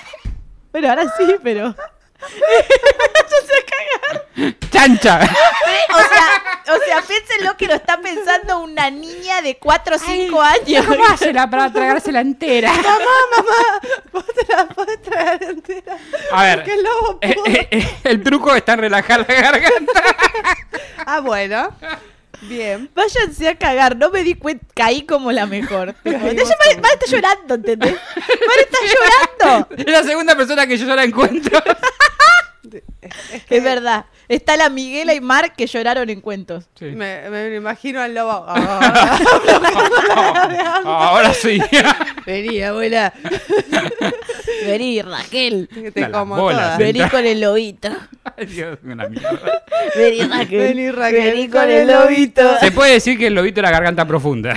Bueno, 0.71 0.89
ahora 0.89 1.03
sí, 1.17 1.35
pero... 1.43 1.75
Chancha. 4.71 5.19
O 5.93 5.97
sea, 5.97 6.75
o 6.75 6.79
sea, 6.85 7.01
piénsenlo 7.01 7.57
que 7.57 7.67
lo 7.67 7.75
está 7.75 7.99
pensando 7.99 8.59
una 8.59 8.89
niña 8.89 9.41
de 9.41 9.57
4 9.57 9.95
o 9.95 9.99
5 9.99 10.41
años. 10.41 10.85
¿Cómo 10.85 11.05
hacela 11.05 11.49
para 11.49 11.71
tragársela 11.71 12.21
entera? 12.21 12.71
¿Vos 14.11 14.25
te 14.25 14.53
la 14.53 14.67
podés 14.67 15.01
tragar 15.01 15.43
entera? 15.43 15.97
A 16.31 16.43
ver, 16.43 16.59
Porque 16.59 16.73
el 16.73 16.83
lobo 16.83 17.19
eh, 17.21 17.35
eh, 17.45 17.67
eh, 17.71 17.89
el 18.05 18.23
truco 18.23 18.55
está 18.55 18.73
en 18.73 18.79
relajar 18.79 19.25
la 19.27 19.35
garganta. 19.35 20.03
Ah, 21.03 21.19
bueno. 21.19 21.75
Bien. 22.41 22.87
Váyanse 22.93 23.49
a 23.49 23.55
cagar, 23.55 23.97
no 23.97 24.11
me 24.11 24.23
di 24.23 24.35
cuenta, 24.35 24.63
caí 24.75 25.01
como 25.01 25.31
la 25.31 25.47
mejor. 25.47 25.95
Ella 26.05 26.19
Mar, 26.19 26.81
Mar 26.81 26.91
está 26.93 27.05
llorando, 27.07 27.55
¿entendés? 27.55 27.95
Mar 28.15 28.59
está 28.59 28.77
llorando. 28.85 29.67
Es 29.75 29.91
la 29.91 30.03
segunda 30.03 30.35
persona 30.35 30.67
que 30.67 30.77
yo 30.77 30.85
la 30.95 31.03
encuentro. 31.03 31.59
Es 33.33 33.43
que 33.45 33.57
Es 33.57 33.63
verdad, 33.63 34.05
está 34.27 34.57
la 34.57 34.69
Miguela 34.69 35.13
y 35.13 35.21
Mar 35.21 35.53
que 35.55 35.67
lloraron 35.67 36.09
en 36.09 36.21
cuentos. 36.21 36.69
Sí. 36.77 36.85
Me, 36.85 37.29
me 37.29 37.55
imagino 37.55 38.01
al 38.01 38.13
lobo. 38.13 38.45
Ah, 40.13 41.09
Ahora 41.09 41.33
sí. 41.33 41.59
Vení, 42.25 42.61
abuela. 42.61 43.13
Vení, 44.65 45.01
Raquel. 45.01 45.67
Que 45.73 45.81
te 45.81 45.87
Está 45.87 46.09
las 46.09 46.11
como 46.11 46.35
bolas, 46.37 46.61
todas. 46.61 46.77
Vení 46.77 47.09
con 47.09 47.25
el 47.25 47.41
lobito. 47.41 47.89
Ay, 48.37 48.45
Dios, 48.45 48.77
una 48.83 49.07
mierda. 49.07 49.63
Vení, 49.95 50.21
Raquel. 50.23 50.59
Vení, 50.59 50.91
Raquel, 50.91 51.23
Vení 51.23 51.49
con 51.49 51.69
el 51.69 51.87
lobito. 51.87 52.59
Se 52.59 52.71
puede 52.71 52.93
decir 52.93 53.17
que 53.17 53.27
el 53.27 53.35
lobito 53.35 53.59
era 53.59 53.71
garganta 53.71 54.05
profunda. 54.05 54.55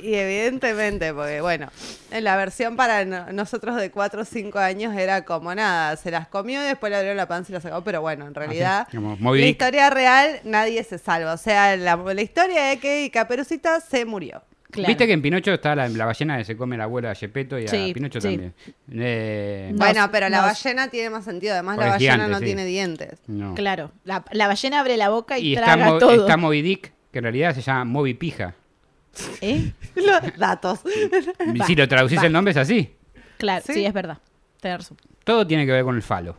Y 0.04 0.14
evidentemente, 0.14 1.12
porque 1.14 1.40
bueno, 1.40 1.68
en 2.10 2.24
la 2.24 2.36
versión 2.36 2.76
para 2.76 3.04
no- 3.04 3.32
nosotros 3.32 3.76
de 3.76 3.90
4 3.90 4.22
o 4.22 4.24
5 4.24 4.58
años 4.58 4.94
era 4.96 5.24
como 5.24 5.54
nada, 5.54 5.96
se 5.96 6.10
las 6.10 6.28
comió 6.28 6.60
y 6.62 6.66
después 6.66 6.90
le 6.90 6.96
abrió 6.96 7.14
la 7.14 7.26
panza 7.28 7.52
y 7.52 7.54
la 7.54 7.60
sacó, 7.60 7.82
pero 7.84 8.00
bueno, 8.00 8.26
en 8.26 8.34
realidad, 8.34 8.88
como 8.90 9.16
Moby 9.16 9.40
la 9.40 9.46
Dick. 9.46 9.52
historia 9.54 9.90
real 9.90 10.40
nadie 10.44 10.82
se 10.84 10.98
salva. 10.98 11.32
O 11.34 11.38
sea, 11.38 11.76
la, 11.76 11.96
la 11.96 12.22
historia 12.22 12.72
es 12.72 12.80
que 12.80 13.10
Caperucita 13.12 13.80
se 13.80 14.04
murió. 14.04 14.42
Claro. 14.70 14.86
Viste 14.86 15.08
que 15.08 15.12
en 15.14 15.20
Pinocho 15.20 15.52
está 15.52 15.74
la, 15.74 15.88
la 15.88 16.04
ballena 16.06 16.38
que 16.38 16.44
se 16.44 16.56
come 16.56 16.76
la 16.76 16.84
abuela 16.84 17.10
a 17.10 17.14
Gepetto 17.16 17.58
y 17.58 17.64
a 17.64 17.68
Sí, 17.68 17.90
Pinocho 17.92 18.20
sí. 18.20 18.28
también. 18.28 18.54
Eh, 18.92 19.70
No, 19.72 19.78
bueno, 19.78 20.08
pero 20.12 20.28
la 20.28 20.42
ballena 20.42 20.88
tiene 20.88 21.10
más 21.10 21.24
sentido, 21.24 21.54
además 21.54 21.74
Porque 21.74 21.88
la 21.88 21.96
es 21.96 21.98
ballena 21.98 22.14
gigante, 22.14 22.32
no 22.32 22.38
sí. 22.38 22.44
tiene 22.44 22.64
dientes. 22.64 23.18
no. 23.26 23.54
Claro, 23.56 23.90
la, 24.04 24.24
la 24.30 24.46
ballena 24.46 24.78
abre 24.78 24.96
la 24.96 25.08
boca 25.08 25.38
y, 25.40 25.48
Y 25.48 25.54
está, 25.54 25.74
traga 25.74 25.86
Mo- 25.86 25.98
todo. 25.98 26.12
está 26.12 26.36
Moby 26.36 26.62
Dick, 26.62 26.92
que 27.12 27.18
en 27.18 27.24
realidad 27.24 27.52
se 27.54 27.62
llama 27.62 27.84
Moby 27.84 28.14
Pija. 28.14 28.54
¿Eh? 29.40 29.72
Los 29.96 30.20
datos. 30.38 30.80
Y 31.54 31.60
si 31.62 31.74
lo 31.74 31.88
traducís 31.88 32.18
va. 32.20 32.26
el 32.26 32.32
nombre 32.32 32.52
es 32.52 32.56
así. 32.56 32.94
Claro, 33.38 33.64
Sí. 33.66 33.74
sí, 33.74 33.84
es 33.86 33.92
verdad. 33.92 34.18
Tenés 34.60 34.78
razón. 34.78 34.96
Todo 35.24 35.46
tiene 35.46 35.66
que 35.66 35.72
ver 35.72 35.84
con 35.84 35.96
el 35.96 36.02
falo. 36.02 36.36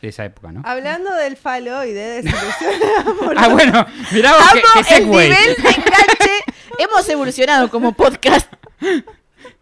de 0.00 0.08
esa 0.08 0.24
época, 0.24 0.52
¿no? 0.52 0.62
Hablando 0.64 1.12
del 1.14 1.36
falo 1.36 1.84
y 1.84 1.92
de 1.92 2.22
desilusiones 2.22 2.80
amorosas. 3.06 3.44
Ah, 3.44 3.48
bueno, 3.52 3.86
mirá 4.12 4.32
vos 4.32 4.52
que 4.52 4.78
el 4.78 4.84
segue. 4.84 5.00
nivel 5.06 5.30
de 5.30 5.68
enganche. 5.70 6.44
Hemos 6.78 7.08
evolucionado 7.08 7.68
como 7.70 7.92
podcast. 7.92 8.52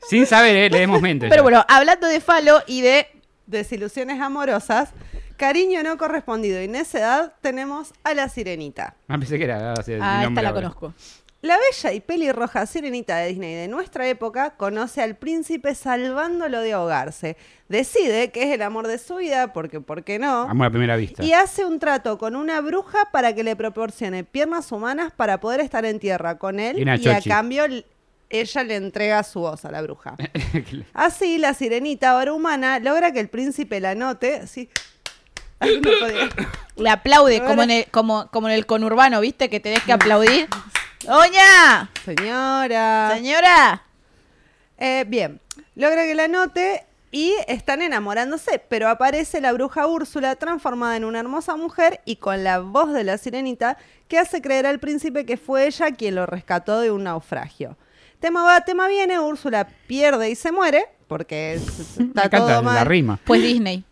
Sin 0.09 0.27
saber, 0.27 0.57
eh, 0.57 0.71
leemos 0.71 1.01
mente. 1.01 1.29
Pero 1.29 1.41
ya. 1.41 1.43
bueno, 1.43 1.65
hablando 1.69 2.07
de 2.07 2.21
falo 2.21 2.63
y 2.67 2.81
de 2.83 3.09
Desilusiones 3.47 4.21
amorosas, 4.21 4.91
cariño 5.37 5.83
no 5.85 5.97
correspondido 5.99 6.61
y 6.63 6.67
necedad, 6.69 7.33
tenemos 7.41 7.93
a 8.03 8.13
la 8.13 8.29
sirenita. 8.29 8.97
Ah, 9.09 9.19
pensé 9.19 9.39
que 9.39 9.45
era 9.45 9.59
el 9.59 9.65
Ah, 9.69 9.75
esta 9.81 10.23
nombre 10.25 10.43
la 10.43 10.49
ahora. 10.51 10.61
conozco. 10.63 10.95
La 11.47 11.59
bella 11.59 11.93
y 11.93 12.01
pelirroja 12.01 12.67
sirenita 12.67 13.19
de 13.19 13.29
Disney 13.29 13.55
de 13.55 13.69
nuestra 13.69 14.09
época 14.09 14.57
conoce 14.57 15.01
al 15.01 15.15
príncipe 15.15 15.77
salvándolo 15.77 16.61
de 16.61 16.73
ahogarse. 16.73 17.37
Decide 17.69 18.33
que 18.33 18.43
es 18.43 18.53
el 18.53 18.63
amor 18.63 18.89
de 18.89 18.99
su 18.99 19.15
vida, 19.15 19.53
porque 19.53 19.81
¿por 19.81 20.03
qué 20.03 20.19
no? 20.19 20.43
Amor 20.43 20.67
a 20.67 20.71
primera 20.71 20.97
vista. 20.97 21.23
Y 21.23 21.35
hace 21.35 21.65
un 21.65 21.79
trato 21.79 22.19
con 22.19 22.35
una 22.35 22.61
bruja 22.61 22.99
para 23.13 23.33
que 23.33 23.45
le 23.45 23.55
proporcione 23.55 24.25
piernas 24.25 24.73
humanas 24.73 25.13
para 25.15 25.39
poder 25.39 25.61
estar 25.61 25.85
en 25.85 26.01
tierra 26.01 26.37
con 26.37 26.59
él 26.59 26.81
Y 26.81 26.83
una 26.83 26.95
a 26.95 27.23
cambio 27.23 27.65
ella 28.29 28.65
le 28.65 28.75
entrega 28.75 29.23
su 29.23 29.39
voz 29.39 29.65
a 29.65 29.71
la 29.71 29.83
bruja. 29.83 30.17
Así 30.95 31.39
la 31.39 31.55
sirenita 31.55 32.11
ahora 32.11 32.33
humana 32.33 32.81
logra 32.81 33.13
que 33.13 33.21
el 33.21 33.29
príncipe 33.29 33.79
la 33.79 33.95
note. 33.95 34.35
Así. 34.43 34.69
Ay, 35.61 35.81
no. 35.81 35.91
Le 36.83 36.91
aplaude 36.91 37.41
como 37.47 37.63
en, 37.63 37.71
el, 37.71 37.87
como, 37.93 38.29
como 38.33 38.49
en 38.49 38.55
el 38.55 38.67
conurbano, 38.67 39.21
¿viste? 39.21 39.49
Que 39.49 39.61
tenés 39.61 39.85
que 39.85 39.93
aplaudir. 39.93 40.49
¡Doña! 41.07 41.91
Señora. 42.05 43.11
¡Señora! 43.15 43.83
Eh, 44.79 45.05
bien, 45.07 45.41
logra 45.75 46.05
que 46.05 46.15
la 46.15 46.29
note 46.29 46.85
y 47.13 47.33
están 47.49 47.81
enamorándose, 47.81 48.59
pero 48.69 48.89
aparece 48.89 49.41
la 49.41 49.53
bruja 49.53 49.87
Úrsula 49.87 50.35
transformada 50.37 50.97
en 50.97 51.05
una 51.05 51.21
hermosa 51.21 51.57
mujer 51.57 52.01
y 52.05 52.17
con 52.17 52.45
la 52.45 52.59
voz 52.59 52.93
de 52.93 53.05
la 53.05 53.17
sirenita 53.19 53.79
que 54.09 54.19
hace 54.19 54.43
creer 54.43 54.67
al 54.67 54.81
príncipe 54.81 55.25
que 55.25 55.37
fue 55.37 55.67
ella 55.67 55.93
quien 55.93 56.15
lo 56.17 56.27
rescató 56.27 56.81
de 56.81 56.91
un 56.91 57.05
naufragio. 57.05 57.77
Tema 58.21 58.43
va, 58.43 58.61
tema 58.63 58.89
viene, 58.89 59.19
Úrsula 59.21 59.67
pierde 59.87 60.31
y 60.31 60.35
se 60.35 60.51
muere, 60.53 60.87
porque 61.07 61.55
es- 61.55 61.97
Me 61.99 62.07
está 62.07 62.25
encanta 62.25 62.39
todo 62.39 62.49
la 62.49 62.63
mal. 62.63 62.87
rima. 62.87 63.19
Pues 63.25 63.41
Disney. 63.43 63.85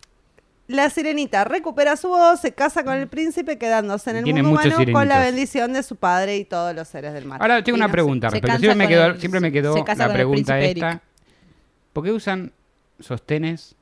La 0.66 0.88
sirenita 0.88 1.44
recupera 1.44 1.94
su 1.97 2.09
voz, 2.09 2.40
se 2.40 2.52
casa 2.52 2.85
con 2.85 2.94
el 2.94 3.06
príncipe, 3.06 3.59
quedándose 3.59 4.11
en 4.11 4.16
el 4.16 4.25
Tiene 4.25 4.42
mundo 4.42 4.61
humano 4.62 4.92
con 4.92 5.09
la 5.09 5.18
bendición 5.21 5.75
de 5.75 5.83
su 5.83 5.97
padre 5.97 6.38
y 6.38 6.44
todos 6.47 6.75
los 6.75 6.88
seres 6.88 7.12
del 7.12 7.26
mar. 7.26 7.42
Ahora 7.42 7.62
tengo 7.62 7.76
Y 7.76 7.80
una 7.80 7.88
no 7.88 7.92
pregunta 7.92 8.30
respecto. 8.30 8.59
Siempre 8.59 8.75
me, 8.75 8.88
quedó, 8.88 9.04
el- 9.06 9.21
siempre 9.21 9.40
me 9.40 9.49
se 9.49 9.52
quedó 9.52 9.85
casa 9.85 10.09
la 10.09 10.14
pregunta 10.14 10.59
esta. 10.61 10.90
Eric. 10.90 11.02
¿Por 11.92 12.04
qué 12.04 12.12
usan 12.12 12.52
sostenes 12.99 13.76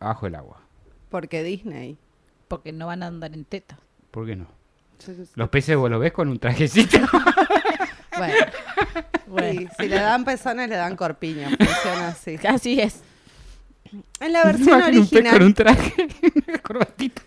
abajo 0.00 0.26
el 0.26 0.34
agua? 0.34 0.60
Porque 1.10 1.42
Disney. 1.42 1.98
Porque 2.48 2.72
no 2.72 2.86
van 2.86 3.02
a 3.02 3.08
andar 3.08 3.34
en 3.34 3.44
teta. 3.44 3.78
¿Por 4.10 4.24
qué 4.26 4.34
no? 4.36 4.46
Los 5.34 5.48
peces 5.50 5.76
vos 5.76 5.90
los 5.90 6.00
ves 6.00 6.12
con 6.12 6.28
un 6.28 6.38
trajecito. 6.38 6.98
Bueno, 9.26 9.58
sí, 9.60 9.68
si 9.78 9.88
le 9.88 9.96
dan 9.96 10.24
pezones, 10.24 10.68
le 10.68 10.76
dan 10.76 10.94
corpiño. 10.94 11.48
Funciona 11.48 12.08
así. 12.08 12.36
Así 12.46 12.80
es. 12.80 13.02
En 14.20 14.32
la 14.32 14.44
versión 14.44 14.68
Imagino 14.78 15.00
un 15.00 15.06
pez 15.08 15.12
original, 15.18 15.32
con 15.38 15.46
un 15.46 15.54
traje, 15.54 16.08
una 16.46 16.58
corbatita. 16.58 17.22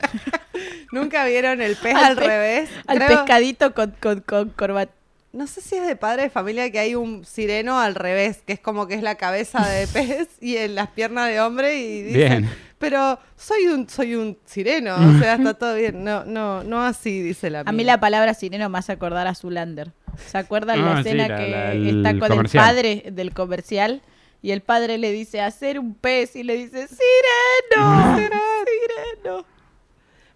nunca 0.92 1.26
vieron 1.26 1.62
el 1.62 1.76
pez 1.76 1.96
Al 1.96 2.04
al, 2.06 2.16
pe- 2.16 2.28
revés. 2.28 2.70
Al 2.88 2.98
Creo- 2.98 3.08
pescadito 3.10 3.74
con, 3.74 3.94
con, 4.02 4.22
con 4.22 4.50
corbata. 4.50 4.92
No 5.34 5.46
sé 5.46 5.62
si 5.62 5.76
es 5.76 5.86
de 5.86 5.96
padre 5.96 6.24
de 6.24 6.30
familia 6.30 6.72
que 6.72 6.80
hay 6.80 6.96
un 6.96 7.24
sireno 7.26 7.80
al 7.80 7.96
revés, 7.96 8.42
que 8.48 8.54
es 8.54 8.60
como 8.60 8.88
que 8.88 8.96
es 8.96 9.04
la 9.04 9.16
cabeza 9.16 9.68
de 9.68 9.86
pez 9.94 10.30
y 10.42 10.58
en 10.58 10.74
las 10.76 10.88
piernas 10.90 11.30
de 11.30 11.40
hombre 11.42 11.76
y 11.80 12.02
dice, 12.04 12.18
Bien. 12.18 12.50
pero 12.80 13.20
soy 13.36 13.68
un 13.68 13.88
soy 13.90 14.16
un 14.16 14.38
sireno, 14.46 14.96
o 14.96 15.20
sea, 15.20 15.36
está 15.36 15.54
todo 15.54 15.76
bien. 15.76 16.04
No, 16.04 16.24
no, 16.26 16.64
no 16.64 16.82
así 16.84 17.22
dice 17.22 17.50
la 17.52 17.60
A 17.60 17.72
mí 17.72 17.78
mía. 17.84 17.86
la 17.88 18.00
palabra 18.00 18.34
sireno 18.34 18.68
me 18.70 18.80
hace 18.80 18.94
acordar 18.94 19.28
a 19.28 19.36
Zulander. 19.36 19.92
¿Se 20.32 20.38
acuerdan 20.40 20.80
Ah, 20.80 20.96
la 20.96 21.04
sí, 21.04 21.10
escena 21.10 21.28
la- 21.28 21.38
que 21.38 21.48
la- 21.52 21.72
el 21.74 21.98
está 21.98 22.20
con 22.20 22.30
comercial. 22.30 22.64
el 22.64 22.70
padre 22.70 23.04
del 23.12 23.34
comercial? 23.34 24.02
Y 24.42 24.52
el 24.52 24.62
padre 24.62 24.98
le 24.98 25.12
dice, 25.12 25.42
hacer 25.42 25.80
un 25.80 25.94
pez. 25.94 26.36
Y 26.36 26.44
le 26.44 26.56
dice, 26.56 26.88
sireno, 26.88 28.18
sireno. 28.18 29.46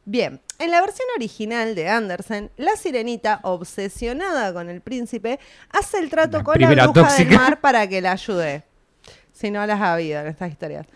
Bien, 0.06 0.42
en 0.58 0.72
la 0.72 0.82
versión 0.82 1.08
original 1.16 1.76
de 1.76 1.88
Andersen, 1.88 2.52
la 2.58 2.76
sirenita, 2.76 3.40
obsesionada 3.44 4.52
con 4.52 4.70
el 4.70 4.82
príncipe, 4.82 5.40
hace 5.70 6.00
el 6.00 6.10
trato 6.10 6.40
La 6.40 6.44
con 6.44 6.60
la 6.60 6.88
bruja 6.88 7.14
del 7.16 7.30
mar 7.30 7.62
para 7.62 7.88
que 7.88 8.02
la 8.02 8.14
ayude. 8.14 8.64
Si 9.32 9.52
no 9.52 9.66
las 9.66 9.80
ha 9.80 9.94
habido 9.94 10.20
en 10.20 10.28
estas 10.28 10.52
historias. 10.52 10.88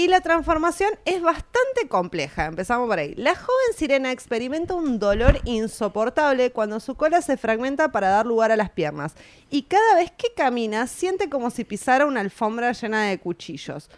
Y 0.00 0.08
la 0.08 0.22
transformación 0.22 0.88
es 1.04 1.20
bastante 1.20 1.86
compleja. 1.88 2.46
Empezamos 2.46 2.88
por 2.88 2.98
ahí. 2.98 3.12
La 3.18 3.34
joven 3.34 3.76
sirena 3.76 4.12
experimenta 4.12 4.72
un 4.72 4.98
dolor 4.98 5.38
insoportable 5.44 6.52
cuando 6.52 6.80
su 6.80 6.94
cola 6.94 7.20
se 7.20 7.36
fragmenta 7.36 7.92
para 7.92 8.08
dar 8.08 8.24
lugar 8.24 8.50
a 8.50 8.56
las 8.56 8.70
piernas. 8.70 9.14
Y 9.50 9.64
cada 9.64 9.96
vez 9.96 10.10
que 10.12 10.28
camina 10.34 10.86
siente 10.86 11.28
como 11.28 11.50
si 11.50 11.64
pisara 11.64 12.06
una 12.06 12.20
alfombra 12.20 12.72
llena 12.72 13.04
de 13.08 13.18
cuchillos. 13.18 13.90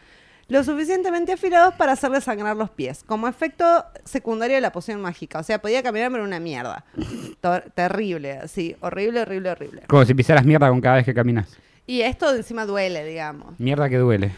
Lo 0.48 0.64
suficientemente 0.64 1.34
afilados 1.34 1.74
para 1.74 1.92
hacerle 1.92 2.20
sangrar 2.20 2.56
los 2.56 2.70
pies. 2.70 3.04
Como 3.06 3.28
efecto 3.28 3.64
secundario 4.04 4.56
de 4.56 4.60
la 4.60 4.72
poción 4.72 5.00
mágica. 5.00 5.38
O 5.38 5.44
sea, 5.44 5.62
podía 5.62 5.84
caminar 5.84 6.10
pero 6.10 6.24
una 6.24 6.40
mierda. 6.40 6.84
Tor- 7.40 7.70
terrible, 7.76 8.32
así. 8.38 8.74
Horrible, 8.80 9.20
horrible, 9.20 9.50
horrible. 9.50 9.82
Como 9.86 10.04
si 10.04 10.14
pisaras 10.14 10.44
mierda 10.44 10.68
con 10.68 10.80
cada 10.80 10.96
vez 10.96 11.04
que 11.04 11.14
caminas. 11.14 11.56
Y 11.86 12.00
esto 12.00 12.34
encima 12.34 12.66
duele, 12.66 13.04
digamos. 13.04 13.54
Mierda 13.60 13.88
que 13.88 13.98
duele. 13.98 14.32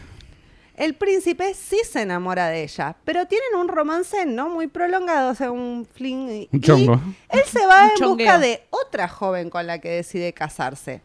El 0.77 0.93
príncipe 0.95 1.53
sí 1.53 1.79
se 1.89 2.01
enamora 2.01 2.47
de 2.49 2.63
ella, 2.63 2.95
pero 3.05 3.25
tienen 3.27 3.55
un 3.57 3.67
romance 3.69 4.25
no 4.25 4.49
muy 4.49 4.67
prolongado, 4.67 5.31
o 5.31 5.35
sea, 5.35 5.51
un 5.51 5.87
fling. 5.93 6.29
y- 6.29 6.49
Un 6.51 6.61
chongo. 6.61 6.93
y 7.33 7.37
él 7.37 7.43
se 7.45 7.65
va 7.65 7.85
Un 7.97 8.03
en 8.03 8.09
busca 8.09 8.37
de 8.39 8.61
otra 8.69 9.07
joven 9.07 9.49
con 9.49 9.65
la 9.67 9.79
que 9.79 9.89
decide 9.89 10.33
casarse. 10.33 11.01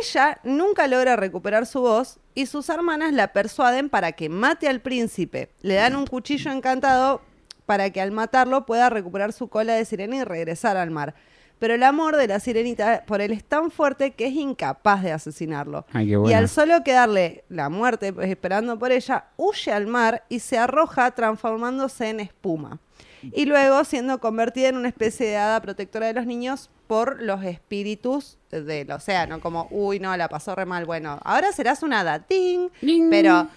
Ella 0.00 0.38
nunca 0.44 0.86
logra 0.86 1.16
recuperar 1.16 1.66
su 1.66 1.80
voz 1.80 2.18
y 2.34 2.46
sus 2.46 2.68
hermanas 2.68 3.12
la 3.12 3.32
persuaden 3.32 3.88
para 3.88 4.12
que 4.12 4.28
mate 4.28 4.68
al 4.68 4.80
príncipe. 4.80 5.50
Le 5.62 5.74
dan 5.74 5.96
un 5.96 6.06
cuchillo 6.06 6.50
encantado 6.52 7.22
para 7.66 7.90
que 7.90 8.00
al 8.00 8.10
matarlo 8.12 8.66
pueda 8.66 8.90
recuperar 8.90 9.32
su 9.32 9.48
cola 9.48 9.74
de 9.74 9.84
sirena 9.84 10.16
y 10.16 10.24
regresar 10.24 10.76
al 10.76 10.90
mar. 10.90 11.14
Pero 11.60 11.74
el 11.74 11.82
amor 11.82 12.16
de 12.16 12.26
la 12.26 12.40
sirenita 12.40 13.04
por 13.06 13.20
él 13.20 13.32
es 13.32 13.44
tan 13.44 13.70
fuerte 13.70 14.12
que 14.12 14.26
es 14.26 14.32
incapaz 14.32 15.02
de 15.02 15.12
asesinarlo. 15.12 15.86
Ay, 15.92 16.08
qué 16.08 16.18
Y 16.30 16.32
al 16.32 16.48
solo 16.48 16.82
quedarle 16.82 17.44
la 17.50 17.68
muerte 17.68 18.12
pues, 18.12 18.28
esperando 18.30 18.78
por 18.78 18.90
ella, 18.90 19.26
huye 19.36 19.70
al 19.70 19.86
mar 19.86 20.24
y 20.30 20.40
se 20.40 20.56
arroja 20.58 21.10
transformándose 21.12 22.08
en 22.08 22.20
espuma. 22.20 22.80
Y 23.22 23.44
luego 23.44 23.84
siendo 23.84 24.18
convertida 24.18 24.68
en 24.68 24.78
una 24.78 24.88
especie 24.88 25.26
de 25.26 25.36
hada 25.36 25.60
protectora 25.60 26.06
de 26.06 26.14
los 26.14 26.24
niños 26.24 26.70
por 26.86 27.22
los 27.22 27.44
espíritus 27.44 28.38
del 28.50 28.90
océano. 28.90 29.40
Como, 29.40 29.68
uy, 29.70 30.00
no, 30.00 30.16
la 30.16 30.28
pasó 30.30 30.54
re 30.54 30.64
mal. 30.64 30.86
Bueno, 30.86 31.20
ahora 31.22 31.52
serás 31.52 31.82
una 31.82 32.00
hada. 32.00 32.20
¡Ting! 32.20 32.70
Pero 33.10 33.48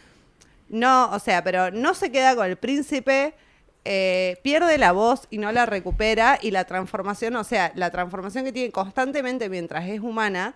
no, 0.67 1.09
o 1.11 1.19
sea, 1.19 1.41
pero 1.43 1.71
no 1.71 1.93
se 1.93 2.11
queda 2.11 2.35
con 2.35 2.45
el 2.47 2.57
príncipe. 2.57 3.33
Eh, 3.85 4.39
pierde 4.43 4.77
la 4.77 4.91
voz 4.91 5.27
y 5.29 5.37
no 5.37 5.51
la 5.51 5.65
recupera 5.65 6.39
y 6.41 6.51
la 6.51 6.63
transformación, 6.65 7.35
o 7.35 7.43
sea, 7.43 7.71
la 7.75 7.91
transformación 7.91 8.45
que 8.45 8.51
tiene 8.53 8.71
constantemente 8.71 9.49
mientras 9.49 9.87
es 9.87 9.99
humana, 9.99 10.55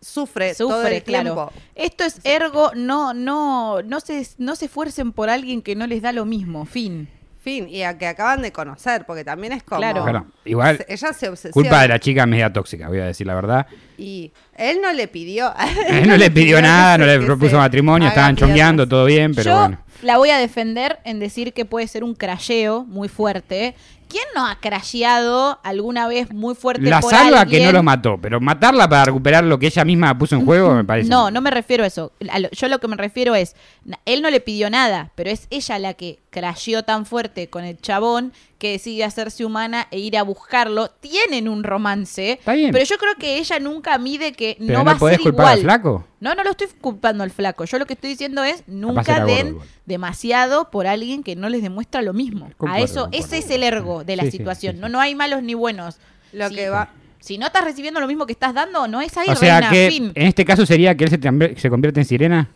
sufre, 0.00 0.54
todo 0.54 0.80
Sufre, 0.82 0.98
el 0.98 1.02
claro. 1.02 1.24
tiempo. 1.34 1.52
Esto 1.74 2.04
es 2.04 2.20
ergo, 2.24 2.72
no, 2.74 3.14
no, 3.14 3.82
no 3.82 4.00
se, 4.00 4.26
no 4.38 4.56
se 4.56 4.66
esfuercen 4.66 5.12
por 5.12 5.30
alguien 5.30 5.62
que 5.62 5.74
no 5.74 5.86
les 5.86 6.02
da 6.02 6.12
lo 6.12 6.24
mismo. 6.26 6.66
Fin. 6.66 7.08
Fin, 7.40 7.68
y 7.68 7.82
a 7.82 7.98
que 7.98 8.06
acaban 8.06 8.40
de 8.40 8.52
conocer, 8.52 9.04
porque 9.04 9.22
también 9.22 9.52
es 9.52 9.62
como... 9.62 9.78
Claro. 9.78 10.02
Claro, 10.02 10.26
igual, 10.46 10.78
se- 10.78 10.86
ella 10.88 11.12
se 11.12 11.28
obsesiona. 11.28 11.52
culpa 11.52 11.82
de 11.82 11.88
la 11.88 11.98
chica 12.00 12.24
media 12.24 12.50
tóxica, 12.50 12.88
voy 12.88 13.00
a 13.00 13.04
decir 13.04 13.26
la 13.26 13.34
verdad. 13.34 13.66
Y 13.98 14.32
él 14.56 14.80
no 14.80 14.90
le 14.94 15.08
pidió... 15.08 15.52
Él 15.88 16.08
no 16.08 16.16
le 16.16 16.30
pidió 16.30 16.62
nada, 16.62 16.96
no 16.96 17.04
le 17.04 17.20
propuso 17.20 17.58
matrimonio, 17.58 18.08
estaban 18.08 18.34
chongueando, 18.34 18.88
todo 18.88 19.04
bien, 19.04 19.34
pero 19.34 19.50
Yo 19.50 19.58
bueno. 19.58 19.78
La 20.04 20.18
voy 20.18 20.30
a 20.30 20.38
defender 20.38 20.98
en 21.04 21.18
decir 21.18 21.52
que 21.52 21.64
puede 21.64 21.88
ser 21.88 22.04
un 22.04 22.14
crasheo 22.14 22.84
muy 22.84 23.08
fuerte. 23.08 23.74
¿Quién 24.08 24.24
no 24.34 24.46
ha 24.46 24.60
crasheado 24.60 25.58
alguna 25.64 26.06
vez 26.06 26.30
muy 26.32 26.54
fuerte 26.54 26.82
La 26.82 27.00
por 27.00 27.10
salva 27.10 27.40
alguien? 27.40 27.62
que 27.62 27.66
no 27.66 27.72
lo 27.72 27.82
mató, 27.82 28.18
pero 28.20 28.40
matarla 28.40 28.88
para 28.88 29.06
recuperar 29.06 29.42
lo 29.44 29.58
que 29.58 29.66
ella 29.66 29.84
misma 29.84 30.16
puso 30.16 30.36
en 30.36 30.44
juego 30.44 30.74
me 30.74 30.84
parece. 30.84 31.08
No, 31.08 31.30
no 31.30 31.40
me 31.40 31.50
refiero 31.50 31.82
a 31.82 31.86
eso. 31.86 32.12
Yo 32.52 32.68
lo 32.68 32.78
que 32.78 32.86
me 32.86 32.96
refiero 32.96 33.34
es, 33.34 33.56
él 34.04 34.22
no 34.22 34.30
le 34.30 34.40
pidió 34.40 34.70
nada, 34.70 35.10
pero 35.14 35.30
es 35.30 35.46
ella 35.50 35.78
la 35.78 35.94
que 35.94 36.20
crasheó 36.30 36.84
tan 36.84 37.06
fuerte 37.06 37.48
con 37.48 37.64
el 37.64 37.80
chabón 37.80 38.32
que 38.58 38.72
decide 38.72 39.04
hacerse 39.04 39.44
humana 39.44 39.88
e 39.90 39.98
ir 39.98 40.16
a 40.16 40.22
buscarlo. 40.22 40.88
Tienen 40.88 41.48
un 41.48 41.64
romance, 41.64 42.32
Está 42.32 42.52
bien. 42.54 42.70
pero 42.72 42.84
yo 42.84 42.96
creo 42.98 43.14
que 43.16 43.38
ella 43.38 43.58
nunca 43.60 43.98
mide 43.98 44.32
que 44.32 44.56
Pero 44.58 44.72
no, 44.72 44.78
no, 44.80 44.84
va 44.84 44.92
a 44.92 44.98
podés 44.98 45.16
ser 45.16 45.22
culpar 45.24 45.44
igual. 45.44 45.52
al 45.58 45.60
flaco. 45.62 46.04
No, 46.20 46.34
no 46.34 46.42
lo 46.44 46.50
estoy 46.50 46.68
culpando 46.80 47.22
al 47.24 47.30
flaco. 47.30 47.64
Yo 47.64 47.78
lo 47.78 47.86
que 47.86 47.94
estoy 47.94 48.10
diciendo 48.10 48.42
es 48.44 48.64
nunca 48.66 49.24
den 49.24 49.58
demasiado 49.86 50.70
por 50.70 50.86
alguien 50.86 51.22
que 51.22 51.36
no 51.36 51.48
les 51.48 51.62
demuestra 51.62 52.02
lo 52.02 52.12
mismo. 52.12 52.46
a 52.66 52.80
eso, 52.80 53.02
concuerdo. 53.04 53.08
ese 53.12 53.38
es 53.38 53.50
el 53.50 53.62
ergo 53.62 54.04
de 54.04 54.16
la 54.16 54.24
Sí, 54.24 54.30
situación. 54.32 54.72
sí, 54.74 54.76
sí. 54.78 54.80
No, 54.82 54.88
no 54.88 55.00
hay 55.00 55.14
malos 55.14 55.42
ni 55.42 55.54
buenos. 55.54 55.98
Lo 56.32 56.48
Si- 56.48 56.54
que 56.54 56.68
va... 56.70 56.90
Si 57.20 57.38
no 57.38 57.46
estás 57.46 57.64
recibiendo 57.64 58.00
lo 58.00 58.06
mismo 58.06 58.26
que 58.26 58.34
estás 58.34 58.52
dando, 58.52 58.86
no 58.86 59.00
es 59.00 59.16
ahí, 59.16 59.28
O 59.30 59.34
sea 59.34 59.58
reina, 59.60 59.70
que 59.72 59.88
fin. 59.90 60.12
en 60.14 60.26
este 60.26 60.44
caso 60.44 60.66
sería 60.66 60.94
que 60.94 61.04
él 61.04 61.56
se 61.56 61.70
convierte 61.70 62.00
en 62.00 62.04
sirena. 62.04 62.50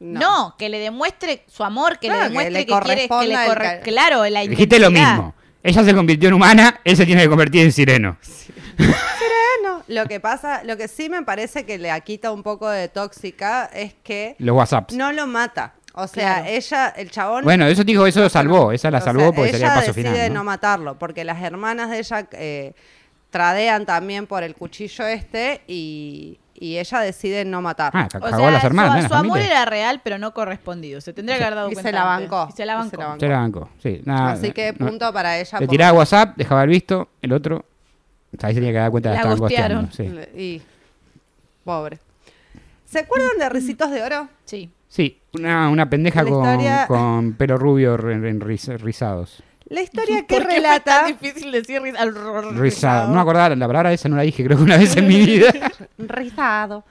No. 0.00 0.54
que 0.58 0.68
le 0.68 0.78
demuestre 0.78 1.44
su 1.46 1.64
amor, 1.64 1.98
que 1.98 2.08
Claro, 2.08 2.22
le 2.22 2.26
que 2.26 2.28
demuestre 2.30 2.52
le 2.52 2.66
que, 2.66 2.72
quiere 2.80 3.08
que 3.08 3.26
le 3.26 3.34
el 3.42 3.48
corre, 3.48 3.80
claro, 3.82 4.24
la 4.26 4.40
Dijiste 4.40 4.78
lo 4.78 4.90
mismo. 4.90 5.34
Ella 5.62 5.82
se 5.84 5.94
convirtió 5.94 6.28
en 6.28 6.34
humana, 6.34 6.80
él 6.84 6.96
se 6.96 7.04
tiene 7.06 7.22
que 7.22 7.28
convertir 7.28 7.62
en 7.64 7.72
sireno. 7.72 8.16
Bueno, 8.78 9.82
lo 9.88 10.06
que 10.06 10.20
pasa, 10.20 10.62
lo 10.64 10.76
que 10.76 10.86
sí 10.86 11.08
me 11.08 11.22
parece 11.22 11.64
que 11.64 11.78
le 11.78 11.90
quita 12.02 12.30
un 12.30 12.42
poco 12.42 12.68
de 12.68 12.88
tóxica 12.88 13.68
es 13.72 13.94
que 14.04 14.36
Los 14.38 14.54
WhatsApps. 14.56 14.94
no 14.94 15.12
lo 15.12 15.26
mata. 15.26 15.74
O 15.94 16.06
sea, 16.06 16.34
Claro. 16.42 16.48
ella, 16.50 16.88
el 16.96 17.10
chabón. 17.10 17.42
Bueno, 17.44 17.66
eso 17.66 17.82
dijo, 17.82 18.06
eso 18.06 18.20
lo 18.20 18.28
salvó. 18.28 18.70
Esa 18.70 18.90
la 18.90 18.98
o 18.98 19.00
salvó 19.00 19.20
sea, 19.22 19.32
porque 19.32 19.50
sería 19.52 19.66
el 19.68 19.72
ella 19.72 19.80
paso 19.80 19.92
decide 19.94 20.12
final. 20.12 20.28
no 20.28 20.40
¿no? 20.40 20.44
matarlo, 20.44 20.98
porque 20.98 21.24
las 21.24 21.42
hermanas 21.42 21.90
de 21.90 21.98
ella 21.98 22.28
eh, 22.32 22.74
tradean 23.30 23.86
también 23.86 24.26
por 24.26 24.42
el 24.42 24.54
cuchillo 24.54 25.06
este 25.06 25.62
y, 25.66 26.38
y 26.60 26.78
ella 26.78 27.00
decide 27.00 27.44
no 27.44 27.60
matarlo. 27.62 28.00
Ah, 28.00 28.08
ca- 28.10 28.18
O 28.18 28.20
cagó 28.22 28.36
sea, 28.38 28.48
a 28.48 28.50
las 28.50 28.64
hermanas. 28.64 29.04
su. 29.04 29.10
La 29.10 29.18
amor 29.20 29.38
era 29.40 29.64
real, 29.64 30.00
pero 30.02 30.18
no 30.18 30.32
correspondido. 30.34 31.00
Se 31.00 31.12
tendría 31.12 31.38
que 31.38 31.44
haber 31.44 31.54
dado 31.56 31.68
Y 31.70 31.74
se 31.74 31.82
cuenta 31.82 31.92
la 31.92 32.14
antes. 32.14 32.30
bancó, 32.30 32.52
Y 32.52 32.56
se 32.56 32.66
la 32.66 32.74
bancó. 32.76 32.90
se 32.90 32.96
la 32.96 33.06
bancó. 33.06 33.20
Se 33.20 33.28
la 33.28 33.38
bancó, 33.38 33.68
sí. 33.82 34.00
nada, 34.04 34.32
Así 34.32 34.52
que 34.52 34.72
no. 34.78 34.86
punto 34.86 35.12
para 35.12 35.38
ella. 35.38 35.60
Le 35.60 35.68
tiraba 35.68 35.98
WhatsApp, 35.98 36.36
dejaba 36.36 36.62
el 36.64 36.70
visto, 36.70 37.08
el 37.22 37.32
otro. 37.32 37.64
Ahí 38.42 38.52
se 38.54 38.60
tenía 38.60 38.72
que 38.72 38.78
dar 38.78 38.90
cuenta 38.90 39.10
de 39.10 39.14
La 39.16 39.22
que 39.22 39.28
estaban 39.28 39.38
gosteando. 39.38 39.92
Sí. 39.92 40.02
Y 40.40 40.62
pobre. 41.64 41.98
¿Se 42.84 43.00
acuerdan 43.00 43.38
de 43.38 43.48
Ricitos 43.48 43.90
de 43.90 44.02
Oro? 44.02 44.28
Sí. 44.44 44.70
Sí, 44.88 45.20
una, 45.34 45.68
una 45.68 45.90
pendeja 45.90 46.22
La 46.22 46.30
con, 46.30 46.44
historia- 46.44 46.86
con 46.86 47.32
pelo 47.34 47.56
rubio 47.58 47.96
riz- 47.96 48.78
rizados. 48.80 49.42
La 49.68 49.80
historia 49.82 50.22
que 50.26 50.34
¿Por 50.34 50.44
qué 50.44 50.44
fue 50.46 50.54
relata. 50.56 51.02
tan 51.02 51.06
difícil 51.18 51.50
decir 51.52 51.80
al- 51.98 52.56
Rizado. 52.58 53.08
No 53.08 53.14
me 53.14 53.20
acordaba, 53.20 53.54
la 53.54 53.66
palabra 53.66 53.92
esa 53.92 54.08
no 54.08 54.16
la 54.16 54.22
dije 54.22 54.44
creo 54.44 54.56
que 54.56 54.62
una 54.64 54.76
vez 54.76 54.96
en 54.96 55.06
mi 55.06 55.24
vida. 55.24 55.52
Rizado. 55.98 56.84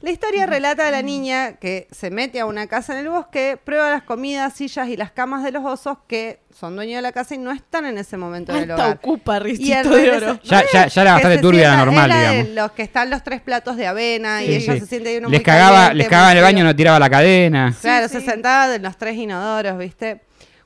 La 0.00 0.10
historia 0.10 0.46
relata 0.46 0.88
a 0.88 0.90
la 0.90 1.00
niña 1.00 1.58
que 1.60 1.86
se 1.92 2.10
mete 2.10 2.40
a 2.40 2.46
una 2.46 2.66
casa 2.66 2.92
en 2.94 2.98
el 3.06 3.08
bosque, 3.08 3.56
prueba 3.62 3.88
las 3.88 4.02
comidas, 4.02 4.52
sillas 4.52 4.88
y 4.88 4.96
las 4.96 5.12
camas 5.12 5.44
de 5.44 5.52
los 5.52 5.64
osos 5.64 5.98
que 6.08 6.40
son 6.58 6.74
dueños 6.74 6.96
de 6.96 7.02
la 7.02 7.12
casa 7.12 7.36
y 7.36 7.38
no 7.38 7.52
están 7.52 7.86
en 7.86 7.96
ese 7.98 8.16
momento 8.16 8.50
en 8.50 8.64
el 8.64 8.70
Alta 8.72 8.84
hogar. 8.84 8.96
ocupa, 8.96 9.40
Y 9.46 9.68
de 9.70 10.10
oro. 10.16 10.40
Ya- 10.42 10.64
ya- 10.72 10.86
ya 10.88 11.02
era 11.02 11.12
bastante 11.12 11.38
turbia 11.38 11.68
la 11.68 11.76
normal, 11.84 12.10
de 12.10 12.16
digamos. 12.18 12.48
Los 12.48 12.72
que 12.72 12.82
están 12.82 13.10
los 13.10 13.22
tres 13.22 13.42
platos 13.42 13.76
de 13.76 13.86
avena 13.86 14.42
y 14.42 14.52
ella 14.52 14.72
sí. 14.72 14.80
se 14.80 14.86
siente 14.86 15.08
ahí 15.10 15.18
uno 15.18 15.28
Les 15.28 15.38
muy 15.38 15.44
cagaba, 15.44 15.76
caliente, 15.76 15.94
les 15.98 16.08
cagaba 16.08 16.32
en 16.32 16.38
el 16.38 16.42
baño, 16.42 16.64
no 16.64 16.74
tiraba 16.74 16.98
la 16.98 17.08
cadena. 17.08 17.72
Claro, 17.80 18.08
Sí, 18.08 18.14
se 18.14 18.20
sí. 18.22 18.26
sentaba 18.26 18.74
en 18.74 18.82
los 18.82 18.96
tres 18.98 19.14
inodoros, 19.16 19.78
¿viste? 19.78 20.22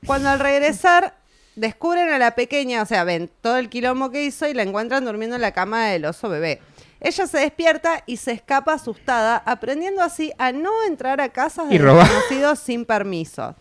Cuando 0.07 0.29
al 0.29 0.39
regresar 0.39 1.13
descubren 1.57 2.09
a 2.09 2.17
la 2.19 2.31
pequeña, 2.35 2.81
o 2.81 2.85
sea, 2.85 3.03
ven 3.03 3.29
todo 3.41 3.57
el 3.57 3.67
quilombo 3.69 4.09
que 4.11 4.23
hizo 4.23 4.47
y 4.47 4.53
la 4.53 4.63
encuentran 4.63 5.03
durmiendo 5.03 5.35
en 5.35 5.41
la 5.41 5.51
cama 5.51 5.87
del 5.87 6.05
oso 6.05 6.29
bebé. 6.29 6.61
Ella 7.01 7.27
se 7.27 7.37
despierta 7.39 8.03
y 8.05 8.17
se 8.17 8.31
escapa 8.31 8.73
asustada, 8.73 9.37
aprendiendo 9.45 10.01
así 10.01 10.31
a 10.39 10.51
no 10.51 10.71
entrar 10.87 11.19
a 11.21 11.29
casas 11.29 11.69
de 11.69 11.75
Y 11.75 11.77
robar. 11.77 12.07
desconocidos 12.07 12.59
sin 12.59 12.85
permiso. 12.85 13.55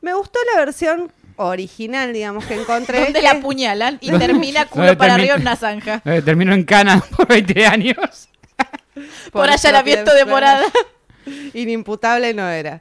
Me 0.00 0.14
gustó 0.14 0.38
la 0.54 0.60
versión 0.64 1.12
original, 1.36 2.12
digamos, 2.12 2.44
que 2.44 2.54
encontré. 2.54 2.98
Donde 3.00 3.14
que- 3.14 3.22
la 3.22 3.30
apuñalan 3.32 3.98
y 4.00 4.10
termina 4.18 4.66
culo 4.66 4.96
para 4.96 5.14
arriba 5.14 5.34
en 5.36 5.40
una 5.42 5.56
zanja. 5.56 6.00
Terminó 6.24 6.52
en 6.54 6.64
cana 6.64 7.00
por 7.16 7.26
20 7.26 7.66
años. 7.66 8.28
Por 9.32 9.48
allanamiento 9.50 10.04
propia 10.04 10.24
de 10.24 10.30
morada. 10.30 10.64
Inimputable 11.54 12.34
no 12.34 12.48
era. 12.48 12.78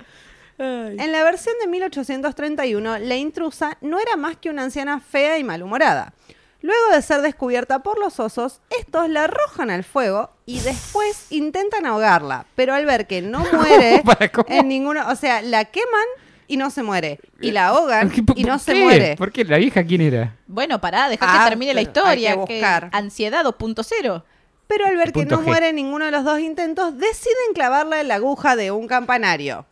En 0.60 1.12
la 1.12 1.24
versión 1.24 1.54
de 1.62 1.68
1831, 1.68 2.98
la 3.00 3.16
intrusa 3.16 3.78
no 3.82 4.00
era 4.00 4.16
más 4.16 4.38
que 4.38 4.50
una 4.50 4.64
anciana 4.64 5.00
fea 5.00 5.38
y 5.38 5.44
malhumorada. 5.44 6.14
Luego 6.62 6.90
de 6.94 7.02
ser 7.04 7.22
descubierta 7.22 7.84
por 7.84 8.00
los 8.00 8.20
osos, 8.20 8.62
estos 8.80 9.08
la 9.10 9.26
arrojan 9.26 9.70
al 9.70 9.84
fuego 9.84 10.32
y 10.48 10.60
después 10.62 11.28
intentan 11.32 11.86
ahogarla, 11.86 12.46
pero 12.56 12.74
al 12.74 12.86
ver 12.86 13.06
que 13.06 13.22
no 13.22 13.40
muere 13.54 14.02
en 14.48 14.68
ninguno, 14.68 15.08
o 15.10 15.16
sea, 15.16 15.42
la 15.44 15.66
queman 15.66 16.06
y 16.48 16.58
no 16.58 16.72
se 16.72 16.82
muere, 16.82 17.20
y 17.42 17.52
la 17.52 17.68
ahogan 17.68 18.10
¿Qué- 18.10 18.24
por- 18.24 18.40
y 18.40 18.44
no 18.44 18.58
se 18.58 18.74
qué? 18.74 18.80
muere. 18.84 19.16
¿Por 19.18 19.32
qué? 19.32 19.46
¿La 19.46 19.58
vieja 19.58 19.84
quién 19.86 20.02
era? 20.02 20.36
Bueno, 20.48 20.82
pará, 20.82 21.10
dejá 21.10 21.26
Ah, 21.30 21.44
que 21.44 21.50
termine 21.52 21.74
la 21.76 21.82
pero 21.82 21.90
historia. 21.92 22.30
hay 22.32 22.36
que 22.46 22.54
buscar. 22.56 22.90
ansiedad 22.94 23.44
2.0. 23.46 24.24
Pero 24.66 24.86
al 24.88 24.98
ver 24.98 25.14
que 25.14 25.26
no 25.26 25.40
G. 25.42 25.44
muere 25.46 25.70
en 25.70 25.76
ninguno 25.76 26.06
de 26.06 26.12
los 26.12 26.24
dos 26.26 26.40
intentos, 26.40 26.98
deciden 26.98 27.54
clavarla 27.54 28.02
en 28.02 28.08
la 28.08 28.16
aguja 28.16 28.56
de 28.56 28.72
un 28.72 28.88
campanario. 28.88 29.66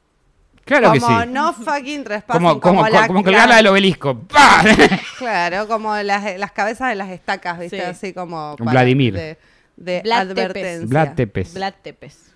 Claro 0.66 0.92
que 0.94 1.00
como 1.00 1.22
sí. 1.22 1.28
no 1.30 1.54
fucking 1.54 2.04
trespassing, 2.04 2.42
Como, 2.44 2.60
como, 2.60 2.80
como, 2.82 2.90
la, 2.90 3.08
como 3.08 3.24
colgarla 3.24 3.58
del 3.58 3.68
obelisco. 3.68 4.20
¡Pah! 4.20 4.64
Claro, 5.20 5.68
como 5.68 5.96
las, 5.98 6.38
las 6.40 6.52
cabezas 6.52 6.90
de 6.90 6.96
las 6.96 7.10
estacas, 7.10 7.58
¿viste? 7.60 7.78
Sí. 7.80 7.84
Así 7.86 8.14
como. 8.14 8.56
Con 8.58 8.68
Vladimir. 8.68 9.14
De, 9.14 9.38
de 9.78 10.02
Vlad 10.04 10.28
Tepes. 10.28 10.44
advertencia. 10.44 10.88
Vlad 10.88 11.14
Tepes. 11.16 11.54
Vlad 11.54 11.74
Tepes. 11.82 12.32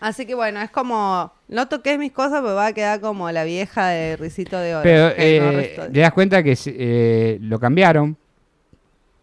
Así 0.00 0.26
que 0.26 0.34
bueno, 0.34 0.60
es 0.60 0.70
como. 0.70 1.32
No 1.48 1.66
toques 1.68 1.98
mis 1.98 2.12
cosas 2.12 2.40
porque 2.42 2.52
va 2.54 2.66
a 2.66 2.72
quedar 2.74 3.00
como 3.00 3.30
la 3.32 3.44
vieja 3.44 3.88
de 3.88 4.16
Risito 4.16 4.58
de 4.58 4.74
Oro. 4.76 4.82
Pero 4.84 5.14
que 5.16 5.40
no 5.40 5.50
eh, 5.50 5.56
restó- 5.76 5.92
te 5.92 6.00
das 6.00 6.12
cuenta 6.12 6.42
que 6.42 6.56
eh, 6.66 7.38
lo 7.40 7.58
cambiaron. 7.58 8.16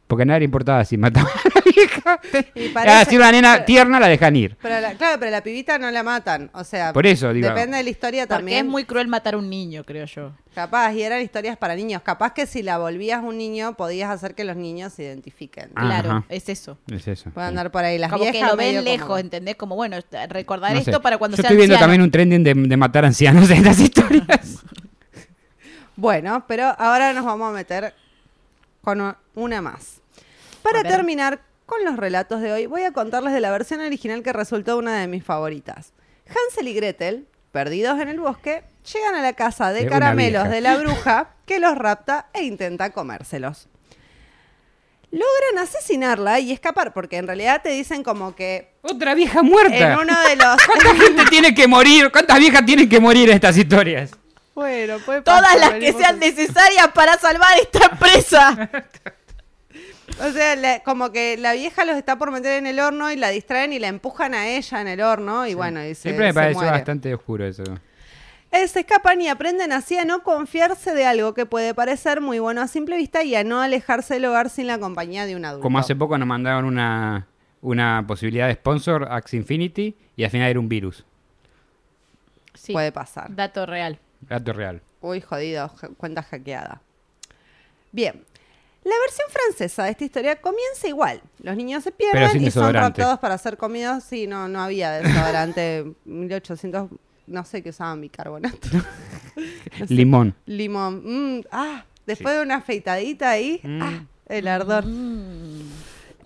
Porque 0.08 0.26
nadie 0.26 0.40
le 0.40 0.46
importaba 0.46 0.84
si 0.86 0.98
mataban 0.98 1.30
a 1.76 2.10
la 2.12 2.20
vieja. 2.22 2.46
Y 2.56 2.72
Ah, 2.76 3.06
si 3.08 3.16
una 3.18 3.32
nena 3.32 3.66
tierna 3.66 4.00
la 4.00 4.08
dejan 4.08 4.36
ir. 4.36 4.58
Pero 4.62 4.80
la- 4.80 4.94
claro, 4.94 5.20
pero 5.20 5.32
la 5.32 5.42
pibita 5.42 5.78
no 5.78 5.90
la 5.92 6.04
matan. 6.04 6.50
O 6.54 6.64
sea, 6.64 6.94
Por 6.94 7.06
eso, 7.08 7.34
digo. 7.34 7.48
depende 7.50 7.78
de 7.78 7.84
la 7.84 7.90
historia 7.90 8.24
Porque 8.24 8.36
también. 8.40 8.66
es 8.66 8.72
muy 8.72 8.86
cruel 8.86 9.08
matar 9.08 9.34
a 9.34 9.38
un 9.38 9.50
niño, 9.50 9.84
creo 9.84 10.06
yo. 10.06 10.34
Capaz, 10.54 10.94
y 10.94 11.02
eran 11.02 11.22
historias 11.22 11.58
para 11.58 11.74
niños. 11.76 12.02
Capaz 12.04 12.34
que 12.34 12.46
si 12.46 12.62
la 12.62 12.78
volvías 12.78 13.24
un 13.24 13.38
niño, 13.40 13.74
podías 13.76 14.12
hacer 14.12 14.36
que 14.36 14.44
los 14.44 14.56
niños 14.56 14.94
se 14.94 15.04
identifiquen. 15.04 15.72
Ah, 15.76 15.86
Claro, 15.86 16.10
Ajá. 16.12 16.26
es 16.30 16.48
eso. 16.50 16.78
Es 16.92 17.08
eso. 17.08 17.32
Pueden 17.32 17.50
andar 17.50 17.72
por 17.72 17.84
ahí 17.84 17.98
las 17.98 18.12
como 18.12 18.24
que 18.24 18.32
viejas. 18.32 18.52
lo 18.52 18.58
ven 18.58 18.84
lejos, 18.84 19.08
como- 19.08 19.18
¿entendés? 19.18 19.56
Como, 19.56 19.76
bueno, 19.76 19.98
recordar 20.30 20.74
No 20.74 20.80
esto 20.80 20.92
sé. 20.92 21.00
para 21.00 21.18
cuando 21.18 21.38
Yo 21.38 21.42
sea 21.42 21.48
estoy 21.50 21.58
viendo 21.58 21.74
anciano. 21.76 21.84
también 21.92 22.02
un 22.04 22.12
trending 22.12 22.44
de, 22.44 22.54
de 22.54 22.78
matar 22.78 23.04
ancianos 23.06 23.50
en 23.50 23.64
las 23.64 23.80
historias. 23.80 24.60
Bueno, 25.96 26.44
pero 26.48 26.74
ahora 26.80 27.14
nos 27.14 27.24
vamos 27.24 27.50
a 27.50 27.54
meter 27.54 27.94
con 28.82 29.16
una 29.36 29.62
más. 29.62 30.02
Para 30.64 30.82
terminar 30.84 31.40
con 31.66 31.84
los 31.84 31.98
relatos 31.98 32.42
de 32.42 32.52
hoy, 32.52 32.66
voy 32.66 32.84
a 32.84 32.92
contarles 32.92 33.34
de 33.34 33.40
la 33.40 33.52
versión 33.52 33.80
original 33.82 34.22
que 34.24 34.34
resultó 34.34 34.78
una 34.78 35.00
de 35.00 35.08
mis 35.08 35.24
favoritas. 35.24 35.94
Hansel 36.28 36.68
y 36.68 36.74
Gretel, 36.74 37.28
perdidos 37.52 38.00
en 38.00 38.10
el 38.10 38.20
bosque, 38.20 38.64
llegan 38.94 39.16
a 39.16 39.22
la 39.22 39.34
casa 39.34 39.72
de 39.72 39.86
caramelos 39.88 40.50
de 40.50 40.62
la 40.62 40.78
bruja 40.78 41.30
que 41.46 41.60
los 41.60 41.78
rapta 41.78 42.28
e 42.34 42.44
intenta 42.44 42.92
comérselos. 42.92 43.68
Logran 45.12 45.60
asesinarla 45.64 46.40
y 46.40 46.52
escapar, 46.52 46.92
porque 46.92 47.18
en 47.18 47.28
realidad 47.28 47.62
te 47.62 47.70
dicen 47.70 48.02
como 48.04 48.36
que 48.36 48.74
Otra 48.82 49.14
vieja 49.14 49.44
muerta. 49.44 49.94
en 49.94 50.00
uno 50.00 50.22
de 50.28 50.36
los... 50.36 50.58
¿Cuánta 50.66 50.96
gente 51.06 51.26
tiene 51.30 51.54
que 51.54 51.68
morir? 51.68 52.12
¿Cuántas 52.12 52.40
viejas 52.40 52.66
tienen 52.66 52.90
que 52.90 53.00
morir 53.00 53.30
en 53.30 53.36
estas 53.36 53.56
historias? 53.58 54.12
bueno, 54.56 54.98
puede 55.00 55.22
Todas 55.22 55.42
pasar, 55.42 55.60
las 55.60 55.74
que 55.80 55.94
sean 55.94 56.20
necesarias 56.20 56.88
para 56.96 57.18
salvar 57.20 57.58
esta 57.60 57.86
empresa. 57.92 58.70
O 60.22 60.32
sea, 60.32 60.56
la- 60.56 60.82
como 60.84 61.12
que 61.12 61.38
la 61.38 61.54
vieja 61.54 61.86
los 61.86 61.96
está 61.98 62.18
por 62.18 62.32
meter 62.32 62.54
en 62.60 62.68
el 62.68 62.80
horno 62.80 63.12
y 63.12 63.16
la 63.16 63.30
distraen 63.30 63.74
y 63.74 63.80
la 63.80 63.88
empujan 63.88 64.34
a 64.34 64.48
ella 64.48 64.82
en 64.82 64.88
el 64.88 65.02
horno 65.02 65.48
y 65.48 65.54
bueno, 65.54 65.84
y 65.84 65.96
se, 65.96 66.04
Siempre 66.04 66.28
me 66.28 66.34
pareció 66.34 66.66
bastante 66.68 67.14
oscuro 67.14 67.46
eso. 67.46 67.64
Eh, 68.52 68.68
se 68.68 68.82
escapan 68.82 69.20
y 69.20 69.28
aprenden 69.30 69.72
así 69.72 69.98
a 69.98 70.06
no 70.06 70.22
confiarse 70.22 70.94
de 70.94 71.06
algo 71.08 71.34
que 71.34 71.48
puede 71.48 71.74
parecer 71.74 72.22
muy 72.22 72.38
bueno 72.38 72.62
a 72.62 72.68
simple 72.68 72.98
vista 72.98 73.24
y 73.24 73.34
a 73.34 73.44
no 73.44 73.60
alejarse 73.62 74.14
del 74.14 74.26
hogar 74.26 74.52
sin 74.52 74.68
la 74.68 74.78
compañía 74.78 75.26
de 75.26 75.36
un 75.36 75.44
adulto. 75.46 75.64
Como 75.64 75.80
hace 75.80 75.96
poco 75.96 76.16
nos 76.20 76.28
mandaron 76.28 76.66
una, 76.66 77.26
una 77.62 78.04
posibilidad 78.06 78.48
de 78.48 78.54
sponsor, 78.54 79.08
Axe 79.10 79.38
Infinity, 79.38 79.96
y 80.16 80.24
al 80.24 80.30
final 80.30 80.50
era 80.52 80.60
un 80.60 80.70
virus. 80.70 81.04
Sí, 82.54 82.74
Puede 82.74 82.92
pasar. 82.92 83.34
dato 83.36 83.66
real. 83.66 83.98
Dato 84.22 84.54
real. 84.54 84.82
Uy, 85.02 85.20
jodido, 85.20 85.74
cuenta 85.98 86.22
hackeada. 86.22 86.82
Bien. 87.92 88.24
La 88.84 88.96
versión 89.00 89.30
francesa 89.30 89.86
de 89.86 89.92
esta 89.92 90.04
historia 90.04 90.42
comienza 90.42 90.88
igual. 90.88 91.22
Los 91.42 91.56
niños 91.56 91.84
se 91.84 91.92
pierden 91.92 92.44
y 92.44 92.52
son 92.52 92.74
raptados 92.74 93.18
para 93.20 93.38
ser 93.38 93.58
comidos. 93.58 94.04
Sí, 94.04 94.28
no, 94.28 94.50
no 94.50 94.62
había 94.62 94.92
desodorante. 94.92 95.94
1800, 96.06 96.90
no 97.28 97.46
sé 97.46 97.64
qué 97.64 97.70
usaban 97.70 98.02
bicarbonato. 98.02 98.68
Limón. 99.88 100.36
Limón. 100.46 101.38
Mm, 101.38 101.44
ah, 101.52 101.86
después 102.06 102.36
de 102.36 102.42
una 102.42 102.56
afeitadita 102.56 103.30
ahí. 103.32 103.62
Mm. 103.64 103.82
Ah, 103.82 104.06
el 104.28 104.48
ardor. 104.48 104.84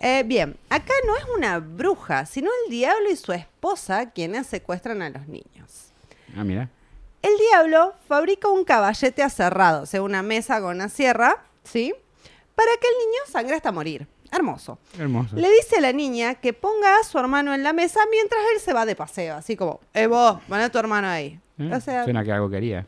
Eh, 0.00 0.22
bien, 0.24 0.56
acá 0.68 0.92
no 1.06 1.16
es 1.16 1.24
una 1.36 1.58
bruja, 1.58 2.26
sino 2.26 2.50
el 2.64 2.70
diablo 2.70 3.10
y 3.10 3.16
su 3.16 3.32
esposa 3.32 4.10
quienes 4.10 4.46
secuestran 4.46 5.02
a 5.02 5.10
los 5.10 5.28
niños. 5.28 5.92
Ah, 6.36 6.44
mira. 6.44 6.70
El 7.22 7.32
diablo 7.50 7.94
fabrica 8.06 8.48
un 8.48 8.64
caballete 8.64 9.22
aserrado, 9.22 9.82
o 9.82 9.86
sea, 9.86 10.02
una 10.02 10.22
mesa 10.22 10.60
con 10.60 10.76
una 10.76 10.88
sierra, 10.88 11.44
¿sí? 11.64 11.94
Para 12.58 12.72
que 12.80 12.88
el 12.88 12.94
niño 13.06 13.20
sangre 13.30 13.54
hasta 13.54 13.70
morir. 13.70 14.08
Hermoso. 14.32 14.78
Hermoso. 14.98 15.36
Le 15.36 15.48
dice 15.48 15.76
a 15.76 15.80
la 15.80 15.92
niña 15.92 16.34
que 16.34 16.52
ponga 16.52 16.98
a 16.98 17.04
su 17.04 17.16
hermano 17.18 17.54
en 17.54 17.62
la 17.62 17.72
mesa 17.72 18.00
mientras 18.10 18.40
él 18.52 18.60
se 18.60 18.72
va 18.72 18.84
de 18.84 18.96
paseo, 18.96 19.36
así 19.36 19.54
como, 19.56 19.78
eh 19.94 20.08
vos, 20.08 20.38
pon 20.48 20.58
a 20.60 20.68
tu 20.68 20.76
hermano 20.78 21.06
ahí. 21.08 21.38
Eh, 21.58 21.70
O 21.72 21.80
sea, 21.80 22.02
Suena 22.02 22.24
que 22.24 22.32
algo 22.32 22.50
quería. 22.50 22.84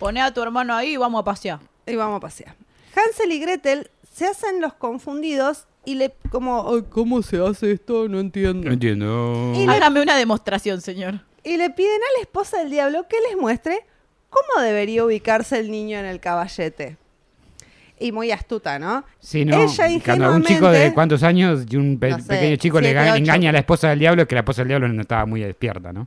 Poné 0.00 0.20
a 0.20 0.34
tu 0.34 0.42
hermano 0.42 0.74
ahí 0.74 0.94
y 0.94 0.96
vamos 0.96 1.20
a 1.20 1.24
pasear. 1.24 1.60
y 1.86 1.94
vamos 1.94 2.16
a 2.16 2.20
pasear. 2.20 2.56
Hansel 2.96 3.30
y 3.30 3.38
Gretel 3.38 3.90
se 4.12 4.26
hacen 4.26 4.60
los 4.60 4.74
confundidos 4.74 5.66
y 5.84 5.94
le 5.94 6.12
como, 6.32 6.68
"Ay, 6.74 6.82
¿cómo 6.90 7.22
se 7.22 7.38
hace 7.40 7.70
esto? 7.70 8.08
No 8.08 8.18
entiendo. 8.18 8.66
No 8.66 8.72
entiendo. 8.72 9.52
Y 9.54 9.66
le- 9.66 9.72
Hágame 9.72 10.02
una 10.02 10.16
demostración, 10.16 10.80
señor. 10.80 11.20
y 11.44 11.56
le 11.58 11.70
piden 11.70 12.00
a 12.02 12.16
la 12.18 12.22
esposa 12.22 12.58
del 12.58 12.70
diablo 12.70 13.06
que 13.08 13.16
les 13.28 13.36
muestre 13.36 13.86
cómo 14.30 14.62
debería 14.64 15.04
ubicarse 15.04 15.60
el 15.60 15.70
niño 15.70 15.96
en 15.98 16.06
el 16.06 16.18
caballete. 16.18 16.96
Y 17.98 18.12
muy 18.12 18.30
astuta, 18.30 18.78
¿no? 18.78 19.04
Sí, 19.20 19.44
no. 19.46 19.56
Ella 19.62 19.88
Cuando 20.04 20.32
un 20.34 20.42
chico 20.42 20.68
de 20.70 20.92
cuántos 20.92 21.22
años 21.22 21.64
y 21.70 21.76
un 21.76 21.98
pe- 21.98 22.10
No 22.10 22.18
sé, 22.18 22.24
pequeño 22.28 22.56
chico 22.56 22.80
le 22.80 22.92
siete, 22.92 23.16
engaña 23.18 23.50
a 23.50 23.52
la 23.54 23.58
esposa 23.60 23.88
del 23.88 23.98
diablo, 24.00 24.22
es 24.22 24.28
que 24.28 24.34
la 24.34 24.42
esposa 24.42 24.60
del 24.62 24.68
diablo 24.68 24.88
no 24.88 25.00
estaba 25.00 25.24
muy 25.24 25.40
despierta, 25.40 25.92
¿no? 25.92 26.06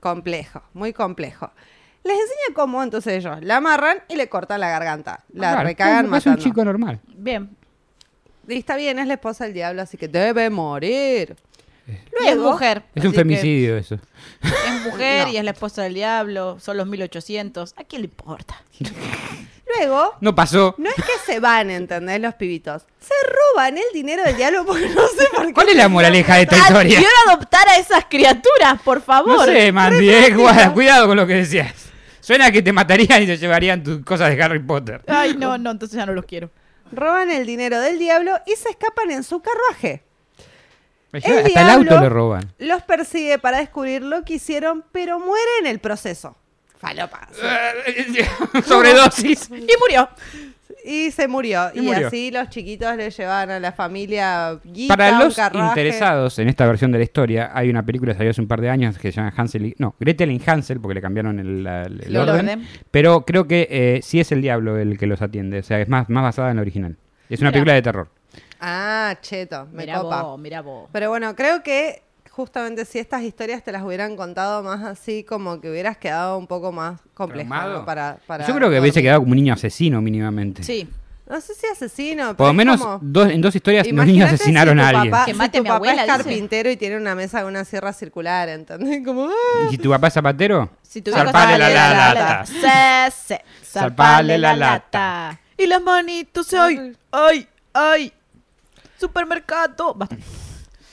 Complejo, 0.00 0.62
muy 0.74 0.92
complejo. 0.92 1.50
Les 2.04 2.12
enseña 2.14 2.54
cómo 2.54 2.82
entonces 2.82 3.14
ellos 3.24 3.38
la 3.42 3.56
amarran 3.56 3.98
y 4.08 4.16
le 4.16 4.28
cortan 4.28 4.60
la 4.60 4.68
garganta. 4.68 5.24
La 5.32 5.50
Ah, 5.50 5.52
Claro, 5.54 5.68
recagan 5.68 6.14
es 6.14 6.26
un 6.26 6.36
chico 6.36 6.64
normal. 6.64 7.00
Bien. 7.16 7.50
Y 8.46 8.54
está 8.58 8.76
bien, 8.76 8.98
es 8.98 9.06
la 9.06 9.14
esposa 9.14 9.44
del 9.44 9.54
diablo, 9.54 9.82
así 9.82 9.96
que 9.96 10.08
debe 10.08 10.48
morir. 10.50 11.36
y 11.86 12.26
es 12.28 12.36
mujer. 12.36 12.82
Es 12.94 13.04
un 13.04 13.14
femicidio 13.14 13.76
eso. 13.78 13.94
Es 14.42 14.84
mujer 14.84 15.26
No. 15.28 15.32
y 15.32 15.36
es 15.38 15.44
la 15.44 15.50
esposa 15.52 15.82
del 15.82 15.94
diablo. 15.94 16.58
Son 16.60 16.76
los 16.76 16.86
1800. 16.86 17.74
¿A 17.78 17.84
quién 17.84 18.02
le 18.02 18.06
importa? 18.08 18.62
Luego, 19.78 20.14
No 20.20 20.34
pasó. 20.34 20.74
no 20.78 20.88
es 20.90 20.96
que 20.96 21.12
se 21.32 21.40
van, 21.40 21.70
¿entendés? 21.70 22.20
Los 22.20 22.34
pibitos. 22.34 22.82
Se 23.00 23.14
roban 23.54 23.76
el 23.78 23.84
dinero 23.92 24.22
del 24.24 24.36
diablo 24.36 24.64
porque 24.66 24.88
no 24.88 25.06
sé 25.08 25.26
por 25.34 25.46
qué. 25.46 25.52
¿Cuál 25.52 25.68
es 25.70 25.76
la 25.76 25.88
moraleja 25.88 26.36
de 26.36 26.42
esta 26.42 26.56
Ah, 26.56 26.58
historia? 26.68 26.98
Quiero 26.98 27.14
adoptar 27.28 27.68
a 27.68 27.76
esas 27.78 28.04
criaturas, 28.06 28.80
por 28.84 29.00
favor. 29.02 29.36
No 29.36 29.44
sé, 29.44 29.70
Mandy, 29.72 30.10
eh, 30.10 30.34
guarda, 30.34 30.72
cuidado 30.72 31.06
con 31.06 31.16
lo 31.16 31.26
que 31.26 31.34
decías. 31.34 31.72
Suena 32.20 32.50
que 32.52 32.60
te 32.62 32.72
matarían 32.72 33.22
y 33.22 33.26
te 33.26 33.38
llevarían 33.38 33.82
tus 33.82 34.04
cosas 34.04 34.34
de 34.34 34.42
Harry 34.42 34.58
Potter. 34.58 35.02
Ay, 35.06 35.34
no, 35.36 35.56
no, 35.58 35.70
entonces 35.70 35.96
ya 35.96 36.04
no 36.06 36.12
los 36.12 36.24
quiero. 36.26 36.50
Roban 36.92 37.30
el 37.30 37.46
dinero 37.46 37.80
del 37.80 37.98
diablo 37.98 38.32
y 38.46 38.56
se 38.56 38.68
escapan 38.70 39.10
en 39.10 39.22
su 39.22 39.40
carruaje. 39.40 40.02
Hasta 41.12 41.38
el 41.40 41.44
diablo- 41.46 41.72
auto 41.92 42.00
le 42.02 42.08
roban. 42.10 42.52
Los 42.58 42.82
persigue 42.82 43.38
para 43.38 43.58
descubrir 43.58 44.02
lo 44.02 44.24
que 44.24 44.34
hicieron, 44.34 44.84
pero 44.92 45.18
muere 45.18 45.50
en 45.60 45.66
el 45.66 45.78
proceso. 45.78 46.36
Falopa. 46.78 47.28
Sobredosis. 48.66 49.50
Y 49.50 49.72
murió. 49.80 50.08
Y 50.84 51.10
se 51.10 51.28
murió. 51.28 51.70
Y 51.74 51.80
Y, 51.80 51.82
murió. 51.82 52.06
así 52.06 52.30
los 52.30 52.48
chiquitos 52.48 52.96
le 52.96 53.10
llevaban 53.10 53.50
a 53.50 53.60
la 53.60 53.72
familia 53.72 54.58
guita, 54.64 54.96
Para 54.96 55.18
los 55.18 55.34
carruaje. 55.36 55.68
interesados 55.68 56.38
en 56.38 56.48
esta 56.48 56.66
versión 56.66 56.92
de 56.92 56.98
la 56.98 57.04
historia, 57.04 57.50
hay 57.52 57.68
una 57.68 57.84
película 57.84 58.12
que 58.12 58.18
salió 58.18 58.30
hace 58.30 58.40
un 58.40 58.48
par 58.48 58.60
de 58.60 58.70
años 58.70 58.96
que 58.98 59.10
se 59.12 59.16
llama 59.16 59.32
Hansel 59.36 59.66
y... 59.66 59.74
No, 59.78 59.96
Gretel 59.98 60.30
y 60.30 60.40
Hansel, 60.46 60.80
porque 60.80 60.94
le 60.94 61.02
cambiaron 61.02 61.38
el, 61.40 61.64
la- 61.64 61.82
el 61.82 62.02
El 62.06 62.16
orden. 62.16 62.34
orden. 62.48 62.68
Pero 62.90 63.24
creo 63.26 63.46
que 63.46 63.66
eh, 63.70 64.00
sí 64.02 64.20
es 64.20 64.30
el 64.32 64.40
diablo 64.40 64.78
el 64.78 64.96
que 64.98 65.06
los 65.06 65.20
atiende. 65.20 65.58
O 65.58 65.62
sea, 65.62 65.80
es 65.80 65.88
más, 65.88 66.08
más 66.08 66.22
basada 66.22 66.50
en 66.50 66.56
la 66.56 66.62
original. 66.62 66.96
Es 67.28 67.40
una 67.40 67.50
Mirá. 67.50 67.52
película 67.54 67.74
de 67.74 67.82
terror. 67.82 68.08
Ah, 68.60 69.16
cheto, 69.20 69.66
me 69.72 69.82
Mira 69.84 69.98
copa. 70.00 70.22
vos, 70.22 70.38
mira 70.40 70.62
vos. 70.62 70.88
Pero 70.92 71.10
bueno, 71.10 71.34
creo 71.36 71.62
que 71.62 72.02
justamente 72.38 72.84
si 72.84 73.00
estas 73.00 73.22
historias 73.22 73.64
te 73.64 73.72
las 73.72 73.82
hubieran 73.82 74.14
contado 74.16 74.62
más 74.62 74.84
así, 74.84 75.24
como 75.24 75.60
que 75.60 75.68
hubieras 75.70 75.96
quedado 75.96 76.38
un 76.38 76.46
poco 76.46 76.70
más 76.70 77.00
complejo. 77.14 77.52
¿no? 77.52 77.84
para, 77.84 78.18
para 78.28 78.46
Yo 78.46 78.54
creo 78.54 78.70
que 78.70 78.78
hubiese 78.78 79.02
quedado 79.02 79.18
como 79.20 79.32
un 79.32 79.36
niño 79.36 79.54
asesino 79.54 80.00
mínimamente. 80.00 80.62
Sí. 80.62 80.88
No 81.28 81.40
sé 81.42 81.52
si 81.54 81.66
asesino, 81.66 82.28
Por 82.28 82.36
pero 82.36 82.46
lo 82.46 82.50
es 82.52 82.56
menos 82.56 82.80
como- 82.80 82.98
dos, 83.02 83.28
en 83.28 83.40
dos 83.42 83.54
historias 83.54 83.84
los 83.86 83.92
Imagínate 83.92 84.12
niños 84.12 84.32
asesinaron 84.32 84.74
si 84.74 84.78
tu 84.78 84.84
a 84.84 84.88
alguien. 84.88 85.10
Papá, 85.10 85.24
Que 85.26 85.32
si 85.32 85.38
mate 85.38 85.58
a 85.58 85.60
tu 85.60 85.62
mi 85.64 85.68
papá 85.68 85.76
abuela, 85.76 86.02
es 86.02 86.06
dice. 86.08 86.16
carpintero 86.16 86.70
y 86.70 86.76
tiene 86.78 86.96
una 86.96 87.14
mesa 87.14 87.40
con 87.40 87.48
una 87.50 87.64
sierra 87.66 87.92
circular, 87.92 88.48
¿entendés? 88.48 89.04
Como, 89.04 89.26
¡ah! 89.26 89.66
¿Y 89.66 89.70
si 89.72 89.76
tu 89.78 89.90
papá 89.90 90.06
es 90.06 90.14
zapatero? 90.14 90.70
Si 90.80 91.02
tu 91.02 91.10
Zarpale 91.10 91.58
sale 91.58 91.74
la 91.74 91.88
de 91.88 91.94
lata. 92.14 92.46
Sí, 92.46 93.12
sí. 93.26 93.34
Zarpale 93.62 94.38
la 94.38 94.56
lata. 94.56 95.40
Y 95.58 95.66
las 95.66 95.82
manitos, 95.82 96.54
ay, 96.54 96.96
ay, 97.12 97.46
ay. 97.74 98.12
Supermercado. 98.98 99.92
Basta. 99.94 100.16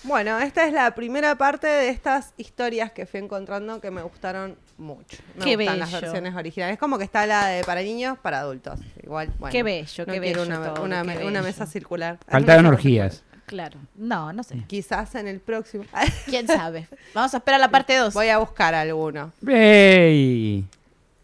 Bueno, 0.07 0.39
esta 0.39 0.65
es 0.67 0.73
la 0.73 0.93
primera 0.93 1.35
parte 1.35 1.67
de 1.67 1.89
estas 1.89 2.33
historias 2.37 2.91
que 2.91 3.05
fui 3.05 3.19
encontrando 3.19 3.81
que 3.81 3.89
me 3.91 4.01
gustaron 4.03 4.55
mucho. 4.77 5.17
Me 5.37 5.43
Qué 5.45 5.55
gustan 5.55 5.79
las 5.79 5.91
bello. 5.91 6.01
versiones 6.01 6.35
originales. 6.35 6.73
Es 6.73 6.79
como 6.79 6.97
que 6.97 7.03
está 7.03 7.25
la 7.25 7.47
de 7.47 7.63
para 7.63 7.81
niños, 7.81 8.17
para 8.19 8.39
adultos. 8.41 8.79
Igual, 9.03 9.31
bueno. 9.39 9.51
Qué 9.51 9.63
bello, 9.63 10.05
no 10.05 10.13
qué 10.13 10.19
quiero 10.19 10.41
bello 10.41 10.43
una, 10.43 10.73
todo, 10.73 10.83
una, 10.83 11.01
qué 11.03 11.09
una 11.09 11.41
bello. 11.41 11.43
mesa 11.43 11.65
circular. 11.65 12.19
Faltaron 12.27 12.65
orgías. 12.67 13.23
Claro. 13.47 13.79
No, 13.95 14.33
no 14.33 14.43
sé. 14.43 14.63
Quizás 14.67 15.15
en 15.15 15.27
el 15.27 15.39
próximo. 15.39 15.85
¿Quién 16.25 16.47
sabe? 16.47 16.87
Vamos 17.13 17.33
a 17.33 17.37
esperar 17.37 17.59
la 17.59 17.69
parte 17.69 17.95
2. 17.95 18.13
Voy 18.13 18.29
a 18.29 18.37
buscar 18.39 18.73
alguno. 18.75 19.31
¡Ey! 19.47 20.65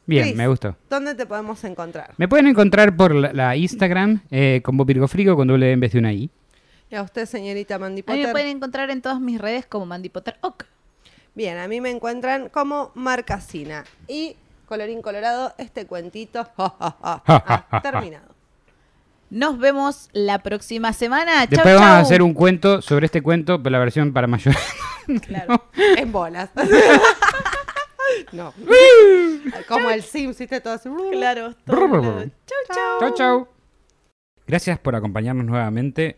Bien, 0.05 0.23
Chris, 0.23 0.35
me 0.35 0.47
gustó. 0.47 0.75
¿Dónde 0.89 1.15
te 1.15 1.25
podemos 1.25 1.63
encontrar? 1.63 2.13
Me 2.17 2.27
pueden 2.27 2.47
encontrar 2.47 2.95
por 2.95 3.13
la, 3.15 3.31
la 3.33 3.55
Instagram 3.55 4.21
eh, 4.31 4.61
como 4.63 4.85
Virgo 4.85 5.07
Frigo 5.07 5.35
con 5.35 5.47
doble 5.47 5.71
en 5.71 5.79
vez 5.79 5.93
de 5.93 5.99
una 5.99 6.11
I. 6.13 6.29
Y 6.91 6.95
a 6.95 7.03
usted, 7.03 7.25
señorita 7.25 7.79
Mandy 7.79 8.03
A 8.05 8.11
mí 8.11 8.17
me 8.17 8.23
Potter. 8.25 8.31
pueden 8.33 8.57
encontrar 8.57 8.89
en 8.91 9.01
todas 9.01 9.21
mis 9.21 9.39
redes 9.39 9.65
como 9.65 9.85
Mandy 9.85 10.09
Potter 10.09 10.37
Ok. 10.41 10.65
Bien, 11.33 11.57
a 11.57 11.69
mí 11.69 11.79
me 11.79 11.89
encuentran 11.89 12.49
como 12.49 12.91
Marcasina. 12.95 13.85
Y, 14.09 14.35
colorín 14.65 15.01
colorado, 15.01 15.55
este 15.57 15.87
cuentito 15.87 16.45
ha 16.57 17.79
terminado. 17.83 18.35
Nos 19.29 19.57
vemos 19.57 20.09
la 20.11 20.39
próxima 20.39 20.91
semana. 20.91 21.39
Chau, 21.43 21.47
Después 21.51 21.75
vamos 21.75 21.89
a 21.89 21.99
hacer 21.99 22.21
un 22.21 22.33
cuento 22.33 22.81
sobre 22.81 23.05
este 23.05 23.21
cuento, 23.21 23.63
pero 23.63 23.71
la 23.71 23.79
versión 23.79 24.11
para 24.13 24.27
mayores. 24.27 24.59
Claro. 25.25 25.65
En 25.97 26.11
bolas. 26.11 26.51
no. 28.31 28.53
Como 29.67 29.89
el 29.89 30.03
Sims, 30.03 30.37
¿viste? 30.37 30.61
Todo 30.61 30.75
así. 30.75 30.89
Claro. 31.11 31.55
Todo-. 31.65 32.23
Chau, 32.45 32.75
chau. 32.75 32.99
chau, 32.99 33.13
chau. 33.15 33.47
Gracias 34.45 34.77
por 34.79 34.95
acompañarnos 34.95 35.45
nuevamente 35.45 36.17